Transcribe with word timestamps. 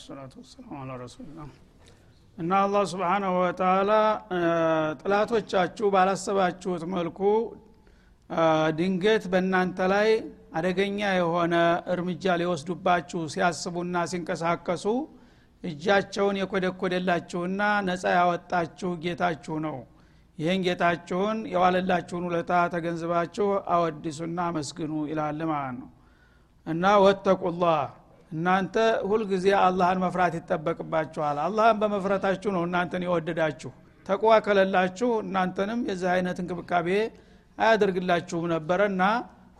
ወሰላቱ 0.00 0.34
ወሰላሙ 0.40 0.70
አላ 0.82 0.92
ረሱልላ 1.00 1.38
እና 2.38 2.50
አላህ 2.64 2.82
ስብሓናሁ 2.92 3.32
ወተላ 3.40 3.90
ጥላቶቻችሁ 5.00 5.86
ባላሰባችሁት 5.94 6.84
መልኩ 6.92 7.20
ድንገት 8.78 9.24
በእናንተ 9.32 9.88
ላይ 9.92 10.08
አደገኛ 10.58 11.00
የሆነ 11.16 11.54
እርምጃ 11.94 12.36
ሊወስዱባችሁ 12.42 13.20
ሲያስቡና 13.34 14.04
ሲንቀሳቀሱ 14.12 14.86
እጃቸውን 15.64 16.38
የኮደኮደላችሁና 16.40 17.60
ነፃ 17.88 18.04
ያወጣችሁ 18.18 18.90
ጌታችሁ 19.04 19.56
ነው። 19.66 19.78
ይህን 20.38 20.60
ጌታችሁን 20.66 21.38
የዋለላችሁን 21.52 22.26
ውለታ 22.28 22.52
ተገንዝባችሁ 22.74 23.46
አወድሱና 23.74 24.38
አመስግኑ 24.50 24.92
ይላል 25.10 25.40
ማለት 25.50 25.74
ነው። 25.80 25.90
እና 26.66 26.84
ወተቁላህ 27.04 27.82
እናንተ 28.32 28.74
ሁልጊዜ 29.08 29.46
አላህን 29.60 30.00
መፍራት 30.04 30.34
ይጠበቅባችኋል። 30.38 31.38
አላህን 31.44 31.78
በመፍራታችሁ 31.80 32.50
ነው 32.56 32.62
እናንተን 32.68 33.04
የወደዳችሁ። 33.06 33.70
ተቅዋ 34.06 34.32
ከለላችሁ 34.46 35.08
እናንተንም 35.24 35.80
የዚህ 35.88 36.08
አይነት 36.14 36.38
እንክብካቤ 36.42 36.88
አያደርግላችሁም 37.58 38.46
ነበረና 38.54 39.02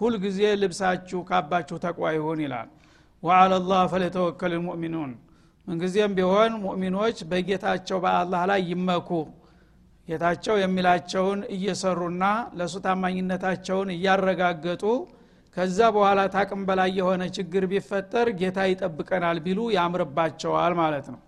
ሁልጊዜ 0.01 0.41
ልብሳችሁ 0.61 1.19
ካባችሁ 1.29 1.77
ተቅዋ 1.85 2.07
ይሁን 2.17 2.41
ይላል። 2.45 2.69
ወአለላህ 3.23 3.81
ፈለተወከል 3.93 4.53
ልሙእሚኑን። 4.55 5.11
ምንጊዜም 5.67 6.13
ቢሆን 6.19 6.53
ሙእሚኖች 6.63 7.19
በጌታቸው 7.31 7.99
በአላህ 8.05 8.43
ላይ 8.51 8.61
ይመኩ። 8.71 9.11
ጌታቸው 10.09 10.55
የሚላቸውን 10.61 11.41
እየሰሩና 11.55 12.25
ለእሱ 12.59 12.77
ታማኝነታቸውን 12.87 13.89
እያረጋገጡ 13.97 14.85
ከዛ 15.57 15.79
በኋላ 15.95 16.21
ታቅም 16.35 16.61
በላይ 16.69 16.91
የሆነ 16.99 17.23
ችግር 17.37 17.63
ቢፈጠር 17.71 18.29
ጌታ 18.41 18.59
ይጠብቀናል 18.71 19.39
ቢሉ 19.47 19.61
ያምርባቸዋል 19.77 20.75
ማለት 20.81 21.07
ነው። 21.15 21.21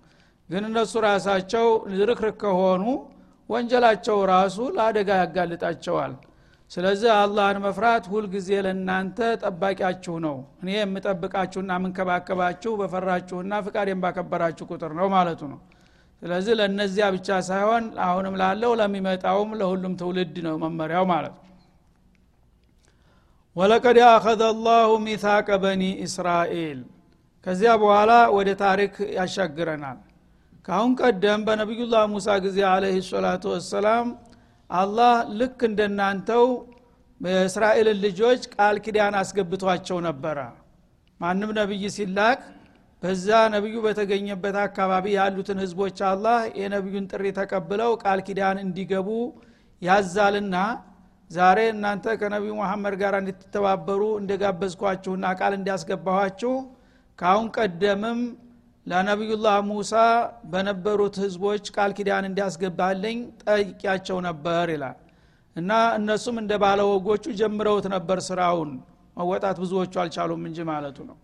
ግን 0.48 0.64
እነሱ 0.68 0.92
ራሳቸው 1.06 1.66
ርክርክ 2.02 2.36
ከሆኑ 2.42 2.84
ወንጀላቸው 3.48 4.18
ራሱ 4.32 4.58
ለአደጋ 4.76 5.10
ያጋልጣቸዋል። 5.20 6.12
ስለዚህ 6.70 7.10
አላህን 7.14 7.58
መፍራት 7.64 8.04
ሁልጊዜ 8.12 8.48
ለእናንተ 8.66 9.18
ጠባቂያችሁ 9.42 10.14
ነው። 10.26 10.36
እኔ 10.62 10.70
የምጠብቃችሁና 10.76 11.72
የምንከባከባችሁ 11.78 12.72
በፈራችሁና 12.80 13.60
ፍቃዴን 13.66 14.00
ባከበራችሁ 14.04 14.66
ቁጥር 14.70 14.92
ነው 15.00 15.08
ማለቱ 15.14 15.40
ነው። 15.52 15.60
ስለዚህ 16.22 16.54
ለእነዚያ 16.58 17.06
ብቻ 17.14 17.38
ሳይሆን 17.48 17.84
አሁንም 18.06 18.34
ላለው 18.40 18.72
ለሚመጣውም 18.80 19.50
ለሁሉም 19.60 19.94
ትውልድ 20.00 20.36
ነው 20.46 20.56
መመሪያው 20.64 21.06
ማለት 21.12 21.34
ነው 21.38 21.42
ወለቀድ 23.56 23.98
አኸዘ 24.06 24.42
አላሁ 24.48 24.90
ሚታቀ 25.04 25.48
በኒ 25.62 25.82
እስራኤል። 26.06 26.78
ከዚያ 27.46 27.72
በኋላ 27.82 28.12
ወደ 28.36 28.48
ታሪክ 28.62 28.94
ያሻግረናል። 29.16 29.98
ካሁን 30.68 30.92
ቀደም 31.00 31.40
በነቢዩላህ 31.46 32.02
ሙሳ 32.12 32.28
ጊዜ 32.44 32.58
አለህ 32.70 32.94
ሰላቱ 33.08 33.44
ወሰላም 33.54 34.06
አላህ 34.70 35.10
ልክ 35.40 35.58
እንደናንተው 35.68 36.44
የእስራኤልን 37.20 37.98
ልጆች 38.04 38.42
ቃል 38.54 38.76
ኪዳን 38.84 39.16
አስገብቷቸው 39.20 39.98
ነበረ። 40.08 40.38
ማንም 41.20 41.50
ነቢይ 41.58 41.84
ሲላክ 41.96 42.40
በዛ 43.02 43.26
ነቢዩ 43.54 43.76
በተገኘበት 43.84 44.56
አካባቢ 44.64 45.04
ያሉትን 45.16 45.58
ህዝቦች 45.64 45.98
አላህ 46.10 46.40
የነቢዩን 46.60 47.06
ጥሪ 47.12 47.24
ተቀብለው 47.38 47.92
ቃል 48.02 48.20
ኪዳን 48.26 48.58
እንዲገቡ 48.64 49.08
ያዛልና 49.82 50.56
ዛሬ 51.32 51.58
እናንተ 51.72 52.14
ከነቢዩ 52.20 52.52
መሐመድ 52.60 52.94
ጋር 53.02 53.14
እንድትተባበሩ 53.18 54.02
እንደጋበዝኳችሁና 54.20 55.26
ቃል 55.38 55.52
እንዲያስገባኋችሁ 55.58 56.52
ካሁን 57.18 57.46
ቀደምም 57.56 58.20
ለነቢዩላህ 58.86 59.56
ሙሳ 59.68 59.92
በነበሩት 60.52 61.16
ህዝቦች 61.24 61.64
ቃል 61.76 61.90
ኪዳን 61.98 62.24
እንዲያስገባልኝ 62.28 63.18
ጠይቂያቸው 63.44 64.18
ነበር 64.28 64.66
ይላል። 64.74 64.96
እና 65.56 65.70
እነሱም 65.98 66.36
እንደ 66.42 66.52
ባለ 66.62 66.80
ወጎቹ 66.90 67.24
ጀምረውት 67.40 67.86
ነበር 67.94 68.18
ስራውን። 68.28 68.72
መወጣት 69.16 69.56
ብዙዎቹ 69.62 69.94
አልቻሉም 70.02 70.42
እንጂ 70.48 70.58
ማለቱ 70.68 70.98
ነው። 71.08 71.16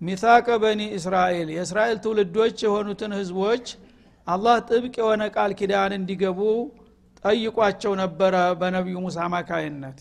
ሚታቀ 0.00 0.46
በኒ 0.62 0.82
እስራኤል 0.98 1.48
የእስራኤል 1.56 1.98
ትውልዶች 2.04 2.56
የሆኑትን 2.66 3.12
ህዝቦች 3.18 3.66
አላህ 4.26 4.56
ጥብቅ 4.68 4.94
የሆነ 5.00 5.22
ቃል 5.36 5.52
ኪዳን 5.60 5.92
እንዲገቡ 5.98 6.40
ጠይቋቸው 7.22 7.92
ነበረ 8.00 8.34
በነቢዩ 8.60 8.96
ሙሳ 9.04 9.18
አማካይነት። 9.26 9.98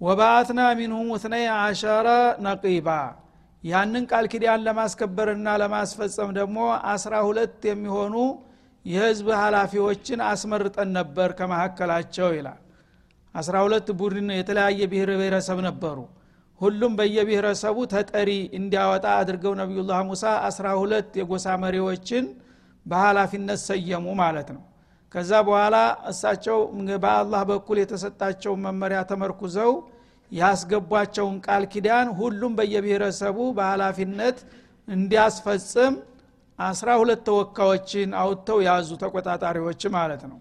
ወባአትና 0.00 0.60
ሚንሁም 0.78 1.08
ውትነይ 1.14 1.46
አሸረ 1.56 2.08
ነቂባ። 2.46 2.88
ያንን 3.62 4.04
ቃል 4.10 4.26
ኪዳን 4.32 4.64
ለማስከበርና 4.66 5.48
ለማስፈጸም 5.62 6.30
ደግሞ 6.38 6.58
አስራ 6.92 7.14
ሁለት 7.28 7.62
የሚሆኑ 7.70 8.14
የህዝብ 8.84 9.28
ኃላፊዎችን 9.42 10.20
አስመርጠን 10.30 10.90
ነበር 10.98 11.30
ከመካከላቸው 11.38 12.28
ይላል። 12.36 12.60
አስራ 13.34 13.54
ሁለት 13.66 13.88
ቡድን 14.00 14.28
የተለያየ 14.36 14.80
ብሔር 14.92 15.10
ብሔረሰብ 15.20 15.58
ነበሩ። 15.68 15.98
ሁሉም 16.60 16.92
በየብሔረሰቡ 16.98 17.76
ተጠሪ 17.92 18.30
እንዲያወጣ 18.58 19.06
አድርገው 19.20 19.54
ነቢዩላህ 19.60 20.00
ሙሳ 20.10 20.24
አስራ 20.48 20.66
ሁለት 20.80 21.10
የጎሳ 21.20 21.56
መሪዎችን 21.64 22.26
በኃላፊነት 22.86 23.60
ሰየሙ 23.66 24.06
ማለት 24.20 24.48
ነው 24.56 24.62
ከዛ 25.14 25.32
በኋላ 25.48 25.76
እሳቸው 26.10 26.58
በአላህ 27.04 27.42
በኩል 27.50 27.76
የተሰጣቸውን 27.80 28.62
መመሪያ 28.64 29.00
ተመርኩዘው 29.10 29.72
ያስገቧቸውን 30.32 31.36
ቃል 31.46 31.64
ኪዳን 31.72 32.08
ሁሉም 32.18 32.52
በየብሔረሰቡ 32.58 33.38
በኃላፊነት 33.58 34.38
እንዲያስፈጽም 34.88 35.94
አስራ 36.58 36.88
ሁለት 37.00 37.20
ተወካዮችን 37.28 38.10
አውጥተው 38.22 38.58
ያዙ 38.66 38.90
ተቆጣጣሪዎች 39.02 39.82
ማለት 39.96 40.22
ነው። 40.30 40.38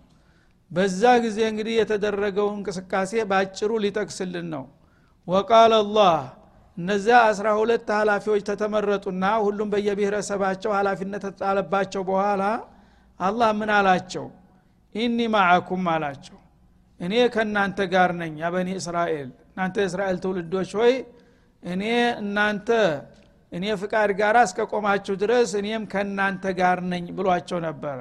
በዛ 0.71 1.01
ጊዜ 1.23 1.39
እንግዲህ 1.51 1.75
የተደረገው 1.77 2.47
እንቅስቃሴ 2.55 3.11
በአጭሩ 3.29 3.71
ሊጠቅስልን 3.83 4.47
ነው። 4.55 4.63
ወቃል 5.27 5.73
አላህ 5.79 6.15
እነዚያ 6.77 7.17
አስራ 7.29 7.47
ሁለት 7.59 7.89
ኃላፊዎች 7.97 8.41
ተተመረጡና 8.47 9.25
ሁሉም 9.45 9.67
በየብሔረሰባቸው 9.73 10.71
ኃላፊነት 10.77 11.23
ተጣለባቸው 11.29 12.03
በኋላ 12.09 12.43
አላህ 13.19 13.49
ምን 13.59 13.71
አላቸው 13.77 14.25
ኢኒ 14.95 15.19
ማዓኩም 15.33 15.85
አላቸው። 15.93 16.37
እኔ 16.99 17.13
ከእናንተ 17.33 17.79
ጋር 17.93 18.09
ነኝ 18.19 18.33
ያበኒ 18.43 18.69
እስራኤል። 18.79 19.29
እናንተ 19.47 19.75
የእስራኤል 19.81 20.17
ትውልዶች 20.23 20.71
ሆይ 20.79 20.93
እኔ 21.63 21.83
እናንተ 22.21 22.69
እኔ 23.51 23.65
ፍቃድ 23.81 24.11
ጋር 24.19 24.35
እስከቆማችሁ 24.41 25.13
ድረስ 25.21 25.49
እኔም 25.59 25.83
ከእናንተ 25.91 26.45
ጋር 26.59 26.77
ነኝ 26.91 27.05
ብሏቸው 27.17 27.59
ነበር። 27.67 27.97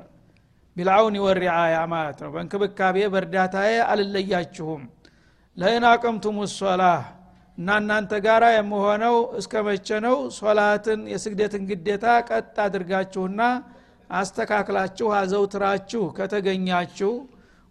ቢልአውን 0.77 1.17
ወሪአያ 1.25 1.77
ማለት 1.93 2.19
ነው። 2.25 2.31
በእንክብካቤ 2.35 2.97
በእርዳታዬ 3.13 3.73
አልለያችሁም። 3.91 4.83
ለእን 5.57 5.85
አቀምቱም 5.91 6.37
ሶላህ 6.55 7.01
እና 7.59 7.71
እናንተ 7.81 8.13
ጋር 8.27 8.43
የምሆነው 8.51 9.17
እስከ 9.41 9.53
መቼ 9.67 9.89
ነው? 10.07 10.17
ሶላትን 10.39 11.01
የስግደትን 11.13 11.63
ግዴታ 11.71 12.07
ቀጥ 12.29 12.55
አድርጋችሁና 12.65 13.41
አስተካክላችሁ 14.13 15.09
አዘውትራችሁ 15.19 16.03
ከተገኛችሁ 16.17 17.13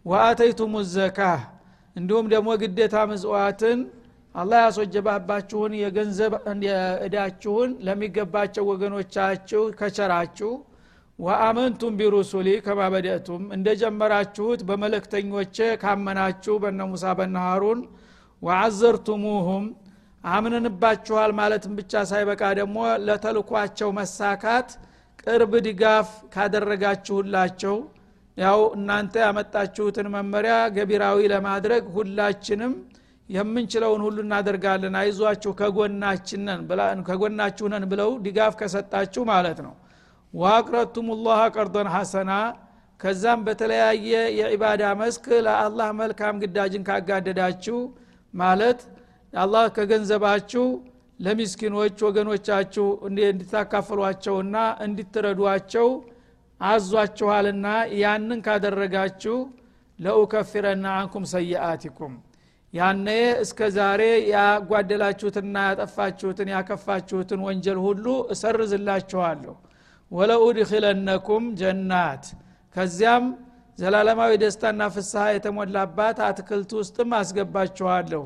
ወአተይቱም 0.05 0.73
ዘካህ 0.93 1.41
እንዲሁም 1.95 2.27
ደግሞ 2.33 2.49
ግዴታ 2.61 2.95
ምጽዋትን 3.09 3.79
አላህ 4.35 4.59
ያስወጀባባችሁን 4.65 5.71
የገንዘብ 5.79 6.33
እዳችሁን 7.05 7.71
ለሚገባቸው 7.87 8.63
ወገኖቻችሁ 8.71 9.63
ከቸራችሁ 9.79 10.51
ወአመንቱም 11.19 11.97
ቢሩሱሊ 11.99 12.49
ከማበደእቱም 12.65 13.43
እንደጀመራችሁት 13.57 14.61
በመለክተኞቼ 14.69 15.57
ካመናችሁ 15.83 16.55
በነ 16.63 16.87
ሙሳ 16.91 17.13
በነ 17.19 17.35
ሃሩን 17.47 17.81
ወአዘርቱሙሁም 18.41 19.65
አምንንባችኋል 20.23 21.31
ማለትም 21.39 21.73
ብቻ 21.79 22.01
ሳይበቃ 22.09 22.41
ደግሞ 22.59 22.77
ለተልኳቸው 23.07 23.91
መሳካት 23.99 24.71
ቅርብ 25.27 25.53
ድጋፍ 25.65 26.07
ካደረጋችሁላቸው 26.33 27.75
ያው 28.37 28.59
እናንተ 28.75 29.13
ያመጣችሁትን 29.23 30.07
መመሪያ 30.13 30.55
ገቢራዊ 30.75 31.19
ለማድረግ 31.33 31.83
ሁላችንም 31.95 32.73
የምንችለውን 33.29 34.01
ሁሉ 34.05 34.17
እናደርጋለን። 34.25 34.95
አይዟችሁ 35.01 35.51
ከጎናችሁ 37.09 37.67
ነን 37.73 37.85
ብለው 37.91 38.09
ድጋፍ 38.25 38.53
ከሰጣችሁ 38.61 39.23
ማለት 39.31 39.59
ነው። 39.65 39.73
ዋቅረቱም 40.33 41.07
ላህ 41.25 41.41
ቀርዶን 41.55 41.89
ሐሰና። 41.95 42.31
ከዛም 42.99 43.39
በተለያየ 43.45 44.09
የዒባዳ 44.39 44.83
መስክ 44.99 45.25
ለአላህ 45.45 45.89
መልካም 46.01 46.35
ግዳጅን 46.43 46.83
ካጋደዳችሁ 46.89 47.77
ማለት 48.33 48.81
አላህ 49.33 49.65
ከገንዘባችሁ 49.77 50.65
ለሚስኪኖች 51.21 51.97
ወገኖቻችሁ 52.05 52.85
እንዲታካፈሏቸውና 53.07 54.55
እንዲትረዷቸው 54.85 55.87
አዟችኋልና 56.61 57.67
ያንን 58.01 58.39
ካደረጋችሁ 58.45 59.37
ለኡከፊረና 59.99 60.85
አንኩም 60.99 61.25
ሰይአቲኩም። 61.33 62.13
ያነ 62.73 63.07
እስከ 63.43 63.59
ዛሬ 63.77 64.01
ያጓደላችሁትና 64.31 65.55
ያጠፋችሁትን 65.69 66.49
ያከፋችሁትን 66.53 67.39
ወንጀል 67.47 67.79
ሁሉ 67.87 68.05
እሰርዝላችኋለሁ። 68.35 69.55
ወለኡድኪለነኩም 70.11 71.43
ጀናት። 71.61 72.23
ከዚያም 72.75 73.25
ዘላለማዊ 73.77 74.31
ደስታና 74.41 74.81
ፍስሐ 74.95 75.23
የተሞላባት 75.33 76.17
አትክልት 76.27 76.71
ውስጥም 76.79 77.11
አስገባችኋለሁ። 77.19 78.23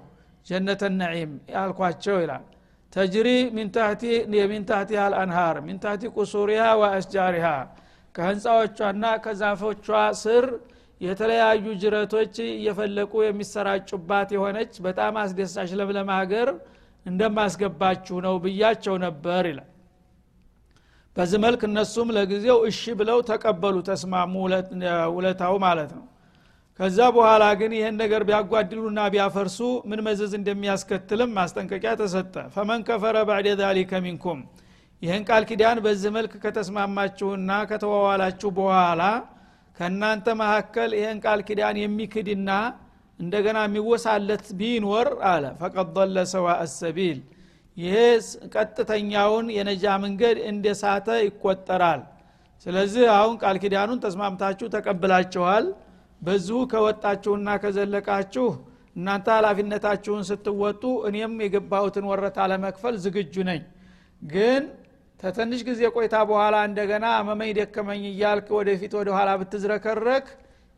ጀነተ 0.48 0.84
ነዒም 1.00 1.34
ያልኳቸው 1.54 2.18
ይላል 2.24 2.46
ተጅሪ 2.96 3.30
ሚን 3.56 3.70
ታህቲሃ 4.68 5.00
አልአንሃር 5.06 5.56
ሚን 5.66 5.78
ታህቲ 5.84 6.04
ቁሱሪሃ 6.18 6.66
ወአስጃሪሃ 6.82 7.48
ከህንፃዎቿና 8.16 9.06
ከዛፎቿ 9.24 9.88
ስር 10.22 10.46
የተለያዩ 11.02 11.66
ጅረቶች 11.82 12.36
እየፈለቁ 12.50 13.14
የሚሰራጩባት 13.24 14.30
የሆነች 14.36 14.74
በጣም 14.86 15.16
አስደሳች 15.24 15.72
ለምለም 15.80 16.10
ሀገር 16.18 16.50
እንደማስገባችሁ 17.06 18.18
ነው 18.26 18.36
ብያቸው 18.44 18.96
ነበር 19.06 19.44
ይላል። 19.52 19.70
በዚህ 21.16 21.40
መልክ 21.44 21.62
እነሱም 21.68 22.10
ለጊዜው 22.16 22.58
እሺ 22.70 22.94
ብለው 23.00 23.20
ተቀበሉ 23.30 23.76
ተስማሙ 23.90 24.34
ውለታው 25.16 25.56
ማለት 25.66 25.92
ነው 25.98 26.06
ከዛ 26.80 27.00
በኋላ 27.16 27.44
ግን 27.60 27.72
ይህን 27.78 27.96
ነገር 28.02 28.22
ቢያጓድሉና 28.30 29.02
ቢያፈርሱ 29.14 29.58
ምን 29.90 30.00
መዘዝ 30.08 30.32
እንደሚያስከትልም 30.40 31.30
ማስጠንቀቂያ 31.38 31.92
ተሰጠ። 32.02 32.34
ፈመን 32.56 32.82
ከፈረ 32.88 33.18
ባዕደ 33.30 33.50
ዛሊከ 33.62 34.02
ሚንኩም። 34.06 34.40
ይህን 35.02 35.24
ቃል 35.30 35.44
ኪዳን 35.50 35.78
በዚህ 35.86 36.12
መልክ 36.18 36.34
ከተስማማችሁና 36.44 37.52
ከተዋዋላችሁ 37.70 38.50
በኋላ 38.58 39.02
ከእናንተ 39.78 40.28
መካከል 40.42 40.92
ይህን 41.00 41.18
ቃል 41.26 41.40
ኪዳን 41.48 41.78
የሚክድና 41.82 42.50
እንደገና 43.20 43.58
የሚወሳለት 43.66 44.46
ቢኖር 44.60 45.08
አለ። 45.32 45.46
ፈቀድ 45.62 45.88
ضለ 45.98 46.18
ሰዋ 46.34 46.48
አሰቢል። 46.64 47.20
ይሄ 47.78 47.96
ቀጥተኛውን 48.56 49.48
የነጃ 49.56 49.86
መንገድ 50.04 50.38
እንደ 50.52 50.66
ሳተ 50.82 51.08
ይቆጠራል። 51.26 52.02
ስለዚህ 52.66 53.06
አሁን 53.18 53.36
ቃል 53.42 53.58
ኪዳኑን 53.64 54.00
ተስማምታችሁ 54.06 54.68
ተቀብላችኋል 54.76 55.66
በዚሁ 56.26 56.60
ከወጣችሁና 56.72 57.50
ከዘለቃችሁ 57.64 58.48
እናንተ 58.96 59.28
ኃላፊነታችሁን 59.36 60.24
ስትወጡ 60.30 60.84
እኔም 61.08 61.34
የገባሁትን 61.46 62.06
ወረታ 62.12 62.48
ለመክፈል 62.52 62.96
ዝግጁ 63.04 63.36
ነኝ። 63.50 63.62
ግን 64.22 64.64
ተትንሽ 65.20 65.62
ጊዜ 65.68 65.82
ቆይታ 65.96 66.16
በኋላ 66.30 66.56
እንደገና 66.70 67.06
አመመኝ 67.20 67.52
ደከመኝ 67.58 68.04
እያልክ 68.10 68.48
ወደፊት 68.58 68.94
ወደ 69.00 69.10
ኋላ 69.18 69.30
ብትዝረከረክ 69.42 70.26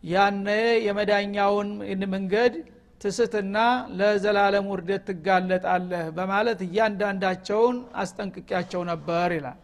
ያነ 0.04 0.48
የመዳኛውን 0.88 1.70
መንገድ 2.14 2.54
ትስትና 3.02 3.58
ለዘላለም 3.98 4.68
ውርደት 4.72 5.04
ትጋለጣለህ 5.10 6.06
በማለት 6.18 6.60
እያንዳንዳቸውን 6.68 7.78
አስጠንቅቂያቸው 8.04 8.82
ነበር 8.92 9.32
ይላል 9.38 9.58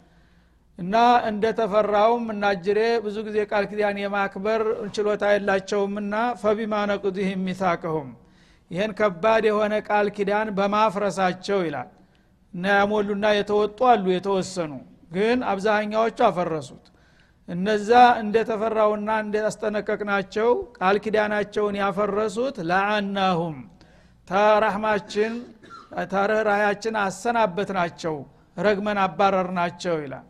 እና 0.80 0.96
እንደተፈራውም 1.30 2.24
እናጅሬ 2.34 2.80
ብዙ 3.04 3.18
ጊዜ 3.28 3.38
ቃል 3.50 3.66
ኪዳን 3.72 3.98
የማክበር 4.02 4.62
ችሎታ 4.96 5.24
የላቸውምና 5.34 6.14
ፈቢማ 6.42 6.74
ነቅድህም 6.92 7.44
ሚሳቅሁም። 7.48 8.10
ይህን 8.72 8.92
ከባድ 9.00 9.44
የሆነ 9.50 9.74
ቃል 9.88 10.08
ኪዳን 10.16 10.48
በማፍረሳቸው 10.58 11.60
ይላል። 11.68 11.90
እና 12.54 12.66
ያሞሉና 12.78 13.26
የተወጡ 13.38 13.80
አሉ 13.92 14.06
የተወሰኑ 14.14 14.74
ግን 15.12 15.40
አብዛኛዎቹ 15.52 16.20
አፈረሱት። 16.28 16.86
እነዛ 17.50 17.90
እንደተፈራውና 18.22 19.10
እንዳስጠነቀቅናቸው 19.24 20.50
ቃል 20.78 20.98
ኪዳናቸውን 21.06 21.76
ያፈረሱት 21.82 22.58
ለአናሁም 22.70 23.58
ተራህማችን 24.28 25.34
ተርኅራያችን 26.12 26.96
አሰናበት 27.04 27.72
ናቸው 27.78 28.16
ረግመን 28.58 29.00
አባረር 29.04 29.50
ናቸው 29.58 29.96
ይላል 30.04 30.28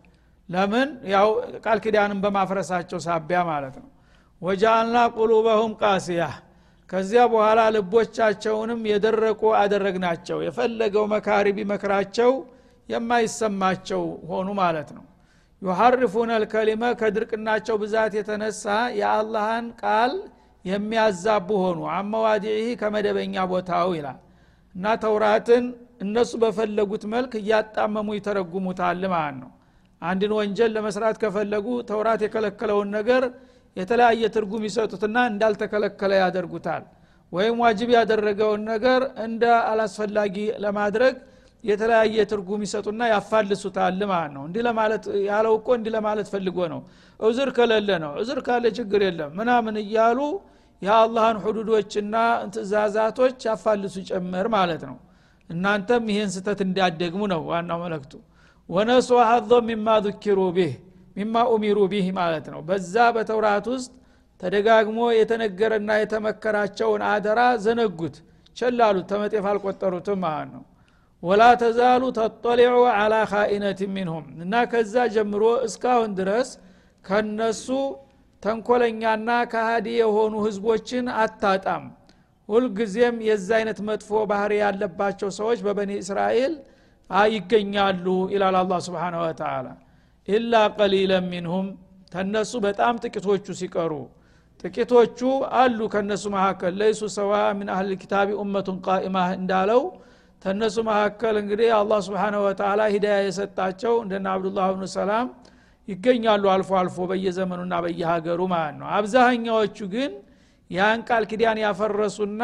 ለምን? 0.50 0.90
ያው 1.14 1.28
ቃል 1.66 1.78
ኪዳንን 1.84 2.20
በማፍረሳቸው 2.24 3.00
ሳቢያ 3.06 3.40
ማለት 3.50 3.76
ነው። 3.82 3.90
ወጃአልና 4.42 4.98
ቁሉበሁም 5.16 5.74
ቃስያ 5.82 6.24
ከዚያ 6.90 7.22
በኋላ 7.32 7.60
ልቦቻቸውንም 7.76 8.82
የደረቁ 8.90 9.42
አደረግናቸው። 9.60 10.38
የፈለገው 10.46 11.06
መካሪ 11.14 11.48
ቢመክራቸው 11.58 12.32
የማይሰማቸው 12.90 14.02
ሆኑ 14.30 14.48
ማለት 14.60 14.90
ነው። 14.98 15.06
ዩሐርፉነ 15.62 16.32
ልከሊመ 16.44 16.84
ከድርቅናቸው 17.00 17.76
ብዛት 17.84 18.14
የተነሳ 18.20 18.64
የአላህን 19.00 19.68
ቃል 19.82 20.14
የሚያዛቡ 20.66 21.50
ሆኑ። 21.64 21.80
አመዋዲህ 21.96 22.68
ከመደበኛ 22.82 23.36
ቦታው 23.52 23.90
ይላል። 23.98 24.20
እና 24.76 24.94
ተውራትን 25.04 25.66
እነሱ 26.04 26.32
በፈለጉት 26.44 27.04
መልክ 27.14 27.34
እያጣመሙ 27.42 28.08
ይተረጉሙታል 28.18 29.04
ማለት 29.14 29.38
ነው 29.42 29.52
አንድን 30.04 30.32
ወንጀል 30.38 30.72
ለመስራት 30.76 31.18
ከፈለጉ 31.22 31.68
ተውራት 31.90 32.22
የከለከለውን 32.26 32.90
ነገር 32.98 33.24
የተለያየ 33.78 34.24
ትርጉም 34.36 34.64
ይሰጡትና 34.68 35.18
እንዳልተከለከለ 35.30 36.12
ያደርጉታል። 36.22 36.84
ወይም 37.32 37.56
ዋጅብ 37.64 37.90
ያደረገውን 37.96 38.62
ነገር 38.72 39.02
እንደ 39.24 39.44
አላስፈላጊ 39.70 40.36
ለማድረግ 40.64 41.16
የተለያየ 41.64 42.26
ትርጉም 42.32 42.62
ይሰጡና 42.66 43.02
ያፋልሱታል 43.12 44.00
ማለት 44.12 44.32
ነው። 44.36 44.44
እንዲህ 44.48 44.64
ለማለት 44.68 45.04
ያለው 45.28 45.54
እኮ 45.60 45.68
እንዲህ 45.78 45.92
ለማለት 45.96 46.28
ፈልጎ 46.34 46.58
ነው። 46.74 46.82
እዝር 47.20 47.50
ከሌለ 47.58 47.90
ነው። 48.04 48.12
እዝር 48.22 48.40
ካለ 48.48 48.66
ችግር 48.78 49.02
የለም። 49.08 49.32
ምናምን 49.40 49.76
እያሉ 49.84 50.20
የአላህን 50.82 51.38
ሁዱዶችና 51.44 52.16
ትእዛዛቶች 52.54 53.38
ያፋልሱ 53.48 53.96
ጨምር 54.10 54.48
ማለት 54.56 54.84
ነው። 54.90 54.98
እናንተም 55.50 56.04
ይህን 56.12 56.30
ስተት 56.36 56.60
እንዲያደግሙ 56.66 57.22
ነው 57.34 57.42
ዋናው 57.50 57.80
መለክቱ 57.84 58.14
ወነሱ 58.70 59.10
ሀዞ 59.24 59.52
ሚማ 59.68 59.88
ذኪሩ 60.06 60.40
ቢህ 60.56 60.74
ሚማ 61.18 61.36
ኡሚሩ 61.52 61.80
ቢህ 61.92 62.06
ማለት 62.20 62.46
ነው። 62.54 62.60
በዛ 62.68 62.94
በተውራት 63.16 63.66
ውስጥ 63.74 63.92
ተደጋግሞ 64.42 65.00
የተነገረና 65.18 65.90
የተመከራቸውን 66.00 67.02
አደራ 67.10 67.42
ዘነጉት። 67.66 68.16
ቸላሉት 68.58 69.06
ተመጤፍ 69.12 69.46
አልቆጠሩትም 69.52 70.20
ማለት 70.26 70.50
ነው። 70.56 70.64
ወላ 71.24 71.44
ተዛሉ 71.62 72.04
ተጠሊዑ 72.18 72.72
አላ 72.94 73.14
ካኢነት 73.32 73.82
ሚንሁም 73.94 74.26
እና 74.44 74.54
ከዛ 74.72 74.96
ጀምሮ 75.14 75.44
እስካሁን 75.68 76.12
ድረስ 76.20 76.50
ከነሱ 77.06 77.68
ተንኮለኛና 78.44 79.30
ካሃዲ 79.52 79.88
የሆኑ 80.02 80.34
ህዝቦችን 80.46 81.06
አታጣም። 81.22 81.84
ሁልጊዜም 82.50 83.18
የዛ 83.28 83.50
አይነት 83.60 83.80
መጥፎ 83.88 84.10
ባህሪ 84.32 84.54
ያለባቸው 84.64 85.30
ሰዎች 85.38 85.60
በበኒ 85.66 85.92
እስራኤል 86.02 86.54
ይገኛሉ 87.34 88.06
ይላል 88.34 88.56
አላ 88.60 88.74
ስብን 88.86 89.16
ወተላ 89.22 89.68
ኢላ 90.28 90.54
ቀሊለ 90.78 91.14
ሚንሁም 91.26 91.68
ተነሱ 92.14 92.52
በጣም 92.66 92.94
ጥቂቶቹ 93.04 93.46
ሲቀሩ 93.60 93.94
ጥቂቶቹ 94.64 95.20
አሉ 95.60 95.80
ከነሱ 95.94 96.24
መካከል። 96.36 96.74
ለይሱ 96.82 97.02
ሰዋ 97.16 97.32
ምን 97.58 97.70
አህል 97.74 97.90
ኪታቢ 98.02 98.30
ኡመቱን 98.42 98.78
ቃኢማ 98.86 99.18
እንዳለው 99.38 99.82
ተነሱ 100.42 100.76
መካከል 100.88 101.36
እንግዲህ 101.42 101.70
አላህ 101.80 102.00
ስብሓነ 102.08 102.36
ወተላ 102.46 102.82
ሂዳያ 102.94 103.18
የሰጣቸው 103.26 103.94
እንደነ 104.04 104.26
አብዱላህ 104.34 104.68
ብኑ 104.74 104.86
ሰላም 104.96 105.28
ይገኛሉ 105.88 106.44
አልፎ 106.54 106.70
አልፎ 106.82 106.98
በየዘመኑና 107.10 107.74
በየሀገሩ 107.86 108.40
ማለት 108.54 108.76
ነው። 108.82 108.88
አብዛኛዎቹ 108.98 109.78
ግን 109.94 110.12
ያን 110.70 111.00
ቃል 111.08 111.24
ኪዳን 111.32 111.58
ያፈረሱና 111.64 112.42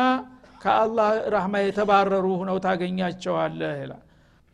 ከአላህ 0.61 1.09
ራህማ 1.33 1.55
የተባረሩ 1.63 2.25
ሁነው 2.41 2.57
ታገኛቸዋለህ 2.65 3.73
ይላል 3.81 4.03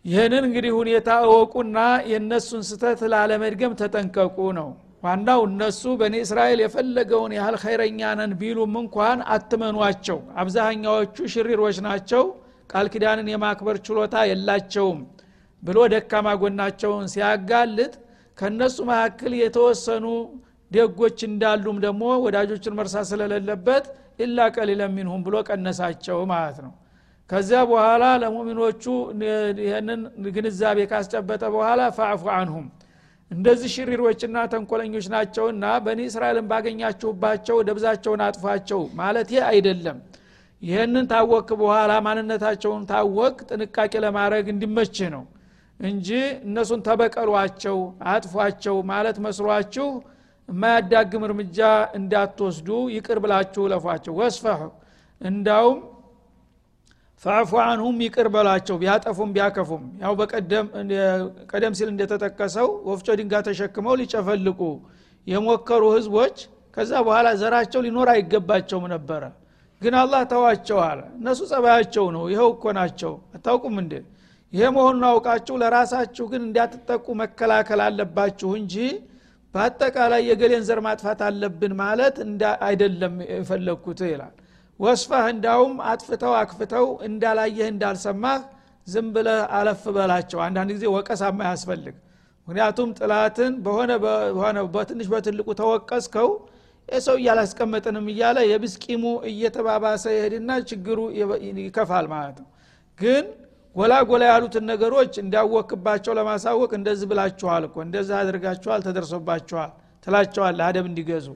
ይህንን 0.05 0.43
እንግዲህ 0.47 0.71
ሁኔታ 0.77 1.09
እወቁና 1.25 1.77
የእነሱን 2.09 2.63
ስተት 2.67 3.00
ላለመድገም 3.13 3.74
ተጠንቀቁ 3.79 4.38
ነው። 4.57 4.67
ዋናው 5.03 5.41
እነሱ 5.47 5.81
በኒ 6.00 6.15
እስራኤል 6.25 6.59
የፈለገውን 6.63 7.31
ያህል 7.38 7.55
ኸይረኛ 7.63 8.01
ነን 8.19 8.31
ቢሉም 8.39 8.75
እንኳን 8.81 9.19
አትመኗቸው። 9.35 10.19
አብዛኛዎቹ 10.41 11.17
ሽሪሮች 11.33 11.77
ናቸው። 11.88 12.24
ቃል 12.69 12.88
ኪዳንን 12.93 13.27
የማክበር 13.31 13.77
ችሎታ 13.88 14.15
የላቸውም 14.29 15.00
ብሎ 15.63 15.77
ደካማ 15.93 16.27
ጎናቸውን 16.41 17.05
ሲያጋልጥ 17.13 17.93
ከነሱ 18.38 18.77
መካከል 18.89 19.33
የተወሰኑ 19.41 20.05
ደጎች 20.71 21.19
እንዳሉም 21.27 21.77
ደግሞ 21.85 22.03
ወዳጆችን 22.25 22.75
መርሳት 22.79 23.05
ስለሌለበት 23.12 23.85
ኢላ 24.24 24.47
ቀሊለ 24.55 24.81
ሚንሁም 24.95 25.21
ብሎ 25.27 25.35
ቀነሳቸው 25.50 26.19
ማለት 26.31 26.57
ነው 26.65 26.74
ከዚያ 27.29 27.60
በኋላ 27.70 28.03
ለሙሚኖቹ 28.22 28.84
ይህንን 29.63 30.01
ግንዛቤ 30.36 30.79
ካስጨበጠ 30.91 31.44
በኋላ 31.55 31.82
ፋዕፉ 31.98 32.24
አንሁም 32.36 32.65
እንደዚህ 33.32 33.70
ሽሪሮችና 33.75 34.38
ተንኮለኞች 34.51 35.05
ናቸውና 35.13 35.65
በኒ 35.86 36.00
እስራኤልን 36.10 36.46
ባገኛችሁባቸው 36.51 37.58
ደብዛቸውን 37.70 38.22
አጥፏቸው 38.25 38.82
ማለት 39.00 39.29
አይደለም። 39.50 39.98
ይህንን 40.62 41.05
ታወክ 41.12 41.50
በኋላ 41.62 41.94
ማንነታቸውን 42.05 42.84
ታወቅ 42.91 43.36
ጥንቃቄ 43.50 43.94
ለማድረግ 44.05 44.46
እንዲመችህ 44.53 45.10
ነው 45.15 45.24
እንጂ 45.79 46.10
እነሱን 46.48 46.82
ተበቀሏቸው 46.88 47.77
አጥፏቸው 48.12 48.75
ማለት 48.91 49.17
መስሏችሁ 49.25 49.88
የማያዳግም 50.50 51.24
እርምጃ 51.27 51.60
እንዳትወስዱ 51.98 52.67
ይቅር 52.96 53.20
ብላችሁ 53.24 53.63
ለፏቸው። 53.72 54.13
ወስፈሑ። 54.20 54.62
እንዳውም 55.22 55.77
ፈዕፉ 57.25 57.51
አንሁም 57.63 57.96
ይቅር 58.05 58.27
በላቸው 58.34 58.75
ቢያጠፉም 58.82 59.29
ቢያከፉም። 59.36 59.84
ያው 60.03 60.13
ቀደም 61.51 61.74
ሲል 61.77 61.89
እንደተጠቀሰው 61.94 62.67
ወፍጮ 62.89 63.08
ድንጋ 63.20 63.34
ተሸክመው 63.48 63.96
ሊጨፈልቁ 64.01 64.60
የሞከሩ 65.27 65.84
ህዝቦች 65.96 66.36
ከዛ 66.77 66.91
በኋላ 67.08 67.27
ዘራቸው 67.41 67.82
ሊኖር 67.86 68.10
አይገባቸውም 68.13 68.86
ነበረ። 68.94 69.24
ግን 69.82 69.94
አላህ 70.01 70.22
ተዋቸዋል 70.32 71.00
እነሱ 71.17 71.39
ጸባያቸው 71.51 72.05
ነው። 72.15 72.24
ይኸው 72.32 72.50
እኮ 72.55 72.65
ናቸው። 72.77 73.13
አታውቁም 73.36 73.75
እንዴ? 73.84 73.94
ይሄ 74.53 74.63
መሆኑን 74.75 75.05
አውቃችሁ 75.10 75.55
ለራሳችሁ 75.62 76.25
ግን 76.32 76.41
እንዲያትጠቁ 76.48 77.05
መከላከል 77.22 77.79
አለባችሁ 77.88 78.50
እንጂ 78.60 78.75
በአጠቃላይ 79.53 80.22
የገሌን 80.29 80.63
ዘር 80.67 80.79
ማጥፋት 80.86 81.20
አለብን 81.27 81.74
ማለት 81.82 82.15
አይደለም 82.67 83.13
የፈለግኩት 83.32 84.00
ይላል 84.08 84.34
ወስፋህ 84.79 85.25
እንዳውም 85.34 85.75
አጥፍተው 85.89 86.34
አክፍተው 86.39 86.88
እንዳላየህ 87.08 87.67
እንዳልሰማህ 87.74 88.39
ዝም 88.88 89.08
ብለህ 89.15 89.39
አለፍ 89.58 89.84
በላቸው። 89.96 90.39
አንዳንድ 90.46 90.72
ጊዜ 90.75 90.86
ወቀሳማ 90.96 91.39
ያስፈልግ 91.50 91.96
ምክንያቱም 92.48 92.89
ጥላትን 93.00 93.53
በሆነ 93.65 93.91
በሆነ 94.03 94.58
በትንሽ 94.74 95.08
በትልቁ 95.13 95.48
ተወቀስከው 95.62 96.29
የሰው 96.89 97.15
እያላስቀመጥንም 97.22 98.05
እያለ 98.13 98.38
የብስቂሙ 98.50 99.03
እየተባባሰ 99.32 100.03
ይሄድና 100.15 100.51
ችግሩ 100.70 101.00
ይከፋል 101.60 102.08
ማለት 102.13 102.38
ነው። 102.44 102.50
ግን 103.00 103.25
ጎላ 103.75 103.94
ጎላ 104.10 104.24
ያሉትን 104.32 104.65
ነገሮች 104.72 105.13
እንዲያወክባቸው 105.22 106.13
ለማሳወቅ 106.20 106.72
እንደዚህ 106.77 107.08
ብላችኋል 107.12 107.63
እኮ 107.70 107.77
እንደዚህ 107.88 108.15
አድርጋችኋል 108.20 108.84
ተደርሶባችኋል 108.86 109.72
ትላቸዋል 110.08 110.62
አደብ 110.67 110.86
እንዲገዙ 110.91 111.27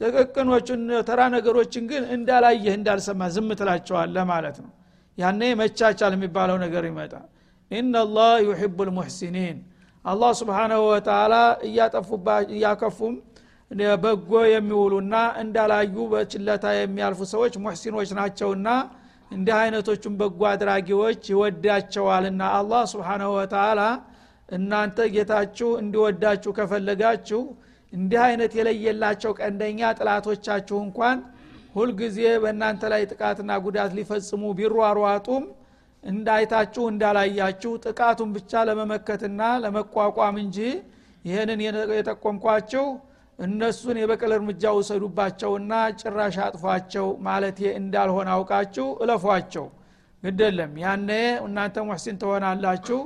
ጥቅቅኖቹን 0.00 0.82
ተራ 1.08 1.20
ነገሮችን 1.34 1.84
ግን 1.90 2.02
እንዳላየህ 2.16 2.74
እንዳልሰማ 2.78 3.28
ዝም 3.34 3.48
ትላቸዋለህ 3.60 4.24
ማለት 4.32 4.56
ነው። 4.64 4.70
ያኔ 5.18 5.40
መቻቻል 5.60 6.12
የሚባለው 6.16 6.56
ነገር 6.64 6.84
ይመጣል። 6.90 7.26
ኢናላህ 7.70 8.32
ዩሕቡ 8.46 8.78
ልሙሕሲኒን 8.88 9.56
አላህ 10.04 10.30
ስብሓናሁ 10.40 10.82
ወተላ 10.90 11.34
እያከፉም 12.50 13.14
በጎ 14.02 14.32
የሚውሉና 14.50 15.14
እንዳላዩ 15.42 15.94
በችለታ 16.12 16.64
የሚያልፉ 16.76 17.20
ሰዎች 17.32 17.54
ሙሕሲኖች 17.62 18.10
ናቸውና 18.18 18.68
እንዲህ 19.30 19.54
አይነቶቹን 19.60 20.14
በጎ 20.20 20.40
አድራጊዎች 20.50 21.22
ይወዳቸዋልና 21.32 22.42
አላህ 22.58 22.82
ስብሓናሁ 22.92 23.30
ወተላ 23.38 23.80
እናንተ 24.48 25.06
ጌታችሁ 25.14 25.70
እንዲወዳችሁ 25.80 26.50
ከፈለጋችሁ 26.58 27.40
እንዲህ 27.92 28.20
አይነት 28.26 28.52
የለየላቸው 28.58 29.32
ቀንደኛ 29.40 29.80
ጥላቶቻችሁ 29.98 30.78
እንኳን 30.86 31.18
ሁልጊዜ 31.76 32.18
በእናንተ 32.42 32.82
ላይ 32.92 33.02
ጥቃትና 33.10 33.52
ጉዳት 33.64 33.90
ሊፈጽሙ 33.98 34.42
ቢሯሯጡም 34.58 35.44
እንዳይታችሁ 36.04 36.84
እንዳላያችሁ 36.90 37.72
ጥቃቱን 37.84 38.30
ብቻ 38.36 38.62
ለመመከትና 38.68 39.42
ለመቋቋም 39.64 40.36
እንጂ 40.44 40.58
ይህንን 41.24 41.60
የጠቆምኳችሁ 41.96 42.84
እነሱን 43.38 43.96
የበቀል 44.00 44.32
እርምጃ 44.36 44.64
ውሰዱባቸውና 44.76 45.72
ጭራሽ 46.00 46.36
አጥፏቸው 46.44 47.06
ማለት 47.26 47.58
እንዳልሆነ 47.78 48.28
አውቃችሁ 48.36 48.86
እለፏቸው። 49.04 49.66
ግደለም 50.22 50.72
ያነ 50.82 51.10
እናንተ 51.46 51.76
ሙሕሲን 51.88 52.16
ትሆናላችሁ። 52.22 53.00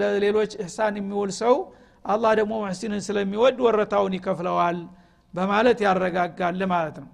ለሌሎች 0.00 0.52
እሕሳን 0.56 0.94
የሚውል 1.00 1.32
ሰው 1.40 1.54
አላህ 2.06 2.32
ደግሞ 2.38 2.52
ሙሕሲንን 2.62 3.02
ስለሚወድ 3.06 3.58
ወረታውን 3.66 4.14
ይከፍለዋል 4.16 4.78
በማለት 5.34 5.78
ያረጋጋል 5.86 6.60
ማለት 6.72 6.96
ነው። 7.02 7.08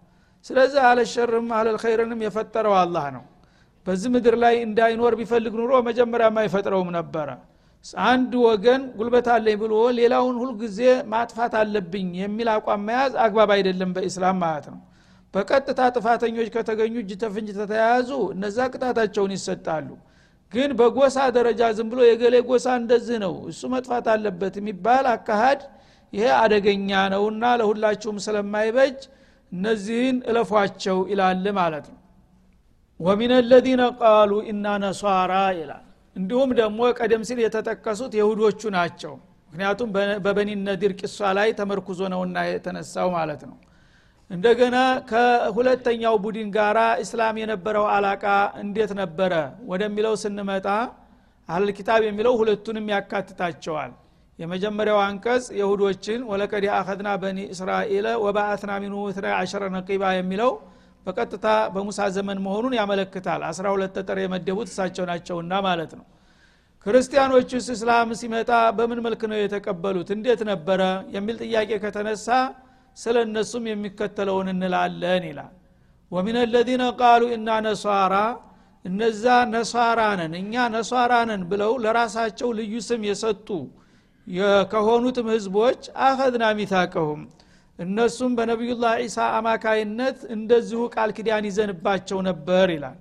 ስለዚህ 0.44 0.80
አለሸርም 0.88 1.48
አለልኸይርንም 1.58 2.20
የፈጠረው 2.24 2.74
አላህ 2.80 3.06
ነው። 3.16 3.24
በዚህ 3.86 4.08
ምድር 4.14 4.34
ላይ 4.42 4.54
እንዳይኖር 4.66 5.12
ቢፈልግ 5.20 5.54
ኑሮ 5.60 5.72
መጀመሪያም 5.88 6.36
አይፈጥረውም 6.42 6.90
ነበረ። 6.98 7.28
አንድ 8.06 8.32
ወገን 8.44 8.82
ጉልበት 8.98 9.28
አለኝ 9.34 9.56
ብሎ 9.62 9.74
ሌላውን 9.98 10.36
ሁልጊዜ 10.42 10.80
ማጥፋት 11.12 11.54
አለብኝ 11.60 12.08
የሚል 12.20 12.48
አቋም 12.54 12.82
መያዝ 12.88 13.14
አግባብ 13.24 13.50
አይደለም 13.56 13.90
በኢስላም 13.96 14.36
ማለት 14.44 14.66
ነው። 14.72 14.80
በቀጥታ 15.34 15.80
ጥፋተኞች 15.96 16.48
ከተገኙ 16.54 16.94
እጅ 17.02 17.12
ተፍንጅ 17.22 17.50
ተተያያዙ 17.58 18.10
እነዛ 18.34 18.58
ቅጣታቸውን 18.72 19.32
ይሰጣሉ 19.36 19.88
ግን 20.52 20.70
በጎሳ 20.78 21.18
ደረጃ 21.36 21.62
ዝም 21.76 21.88
ብሎ 21.92 22.00
የገሌ 22.06 22.36
ጎሳ 22.48 22.66
እንደዚህ 22.80 23.18
ነው 23.24 23.34
እሱ 23.50 23.70
መጥፋት 23.74 24.06
አለበት 24.14 24.54
የሚባል 24.60 25.06
አካሃድ 25.12 25.60
ይሄ 26.12 26.26
አደገኛ 26.40 26.90
ነውና 27.12 27.44
ለሁላችሁም 27.60 28.16
ስለማይበጅ 28.24 28.98
እነዚህን 29.52 30.16
እለፏቸው 30.30 30.98
ይላል 31.12 31.46
ማለት 31.58 31.86
ነው። 31.92 31.98
ወሚን 33.00 33.32
ለዚነ 33.50 33.82
ቃሉ 34.00 34.32
ኢና 34.50 34.66
ነሷራ 34.82 35.32
ይላል። 35.58 35.84
እንዲሁም 36.16 36.50
ደግሞ 36.60 36.80
ቀደም 36.98 37.22
ሲል 37.28 37.38
የተጠቀሱት 37.44 38.12
የሁዶቹ 38.18 38.62
ናቸው። 38.76 39.14
ምክንያቱም 39.50 39.88
በበኒ 40.24 40.50
ነዲር 40.66 40.92
ቂሷ 41.00 41.30
ላይ 41.38 41.48
ተመርኩዞ 41.58 42.00
ነውና 42.12 42.38
የተነሳው 42.48 43.08
ማለት 43.16 43.42
ነው 43.48 43.56
እንደገና 44.32 44.76
ከሁለተኛው 45.10 46.14
ቡድን 46.24 46.48
ጋራ 46.54 46.78
እስላም 47.02 47.38
የነበረው 47.40 47.86
አላቃ 47.94 48.24
እንዴት 48.62 48.92
ነበረ 49.00 49.32
ወደሚለው 49.70 50.14
ስንመጣ 50.22 50.66
አህል 51.48 51.70
ኪታብ 51.78 52.00
የሚለው 52.06 52.34
ሁለቱንም 52.40 52.86
ያካትታቸዋል። 52.92 53.92
የመጀመሪያው 54.38 54.98
አንቀጽ 55.04 55.44
የሁዶችን 55.58 56.20
ወለቀድ 56.30 56.64
አኸድና 56.76 57.10
በኒ 57.22 57.38
እስራኤል 57.54 58.06
ወባአትና 58.24 58.72
ሚኑ 58.84 58.94
ትራ 59.16 59.26
አሸረ 59.40 59.64
ነቂባ 59.74 60.12
የሚለው 60.18 60.50
በቀጥታ 61.06 61.46
በሙሳ 61.74 62.00
ዘመን 62.16 62.38
መሆኑን 62.46 62.74
ያመለክታል። 62.80 63.40
አስራ 63.50 63.66
ሁለት 63.74 63.92
ተጠር 63.98 64.18
የመደቡት 64.22 64.68
እሳቸው 64.72 65.06
ናቸውና 65.10 65.52
ማለት 65.68 65.92
ነው። 65.98 66.04
ክርስቲያኖቹስ 66.86 67.66
እስላም 67.74 68.10
ሲመጣ 68.20 68.50
በምን 68.78 69.00
መልክ 69.06 69.22
ነው 69.30 69.38
የተቀበሉት? 69.40 70.08
እንዴት 70.16 70.40
ነበረ? 70.50 70.80
የሚል 71.16 71.36
ጥያቄ 71.44 71.70
ከተነሳ 71.84 72.28
ስለ 72.96 73.16
እነሱም 73.26 73.64
የሚከተለውን 73.70 74.48
እንላለን 74.52 75.24
ይላል። 75.30 75.52
ወሚን 76.12 76.36
ለዚነ 76.54 76.82
ቃሉ 77.00 77.22
እና 77.36 77.48
ነሷራ 77.66 78.14
እነዛ 78.84 79.24
ነሷራ 79.52 80.00
ነን 80.20 80.32
እኛ 80.40 80.54
ነሷራ 80.74 81.12
ነን 81.28 81.42
ብለው 81.50 81.72
ለራሳቸው 81.84 82.48
ልዩ 82.58 82.74
ስም 82.88 83.02
የሰጡ 83.08 83.48
ከሆኑትም 84.72 85.28
ህዝቦች 85.34 85.80
አኸድና 86.06 86.44
ሚታቀሁም። 86.58 87.22
እነሱም 87.78 88.32
በነቢዩላህ 88.38 88.92
ዒሳ 89.02 89.18
አማካይነት 89.38 90.18
እንደዚሁ 90.34 90.80
ቃል 90.94 91.10
ኪዳን 91.16 91.46
ይዘንባቸው 91.48 92.18
ነበር 92.28 92.66
ይላል። 92.74 92.98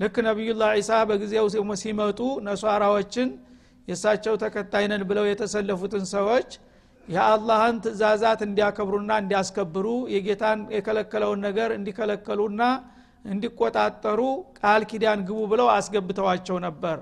ልክ 0.00 0.16
ነቢዩላህ 0.28 0.70
ዒሳ 0.78 0.90
በጊዜው 1.08 1.46
ሲመጡ 1.82 2.18
ነሷራዎችን 2.46 3.28
የእሳቸው 3.88 4.34
ተከታይ 4.42 4.84
ነን 4.90 5.02
ብለው 5.10 5.24
የተሰለፉትን 5.28 6.04
ሰዎች 6.14 6.50
የአላህን 7.10 7.76
ትእዛዛት 7.84 8.40
እንዲያከብሩና 8.46 9.12
እንዲያስከብሩ 9.22 9.86
የጌታን 10.14 10.60
የከለከለውን 10.74 11.40
ነገር 11.46 11.70
እንዲከለከሉና 11.76 12.62
እንዲቆጣጠሩ 13.24 14.20
ቃል 14.60 14.82
ኪዳን 14.90 15.20
ግቡ 15.28 15.38
ብለው 15.50 15.68
አስገብተዋቸው 15.74 16.58
ነበር። 16.66 16.98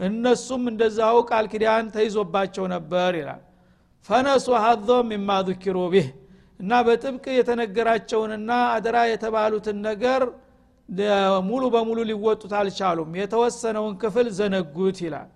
እነሱም 0.00 0.62
እንደዛው 0.70 1.16
ቃል 1.30 1.46
ኪዳን 1.52 1.86
ተይዞባቸው 1.94 2.64
ነበር 2.74 3.10
ይላል። 3.20 3.42
ፈነሱ 4.08 4.46
ሀዞ 4.64 4.88
ሚማ 5.10 5.36
ذኪሩ 5.48 5.76
ቢህ 5.92 6.08
እና 6.60 6.72
በጥብቅ 6.86 7.24
የተነገራቸውንና 7.36 8.50
አደራ 8.74 8.96
የተባሉትን 9.12 9.78
ነገር 9.88 10.22
ሙሉ 11.48 11.62
በሙሉ 11.74 11.98
ሊወጡት 12.10 12.52
አልቻሉም። 12.58 13.10
የተወሰነውን 13.20 13.94
ክፍል 14.02 14.26
ዘነጉት 14.38 14.98
ይላል 15.04 15.30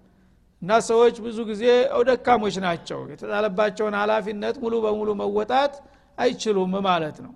እና 0.62 0.70
ሰዎች 0.88 1.16
ብዙ 1.24 1.38
ጊዜ 1.50 1.64
ደካሞች 2.08 2.56
ናቸው። 2.64 3.00
የተጣለባቸውን 3.12 3.94
ሀላፊነት 4.00 4.56
ሙሉ 4.62 4.74
በሙሉ 4.84 5.08
መወጣት 5.20 5.74
አይችሉም 6.18 6.72
ማለት 6.86 7.18
ነው። 7.26 7.32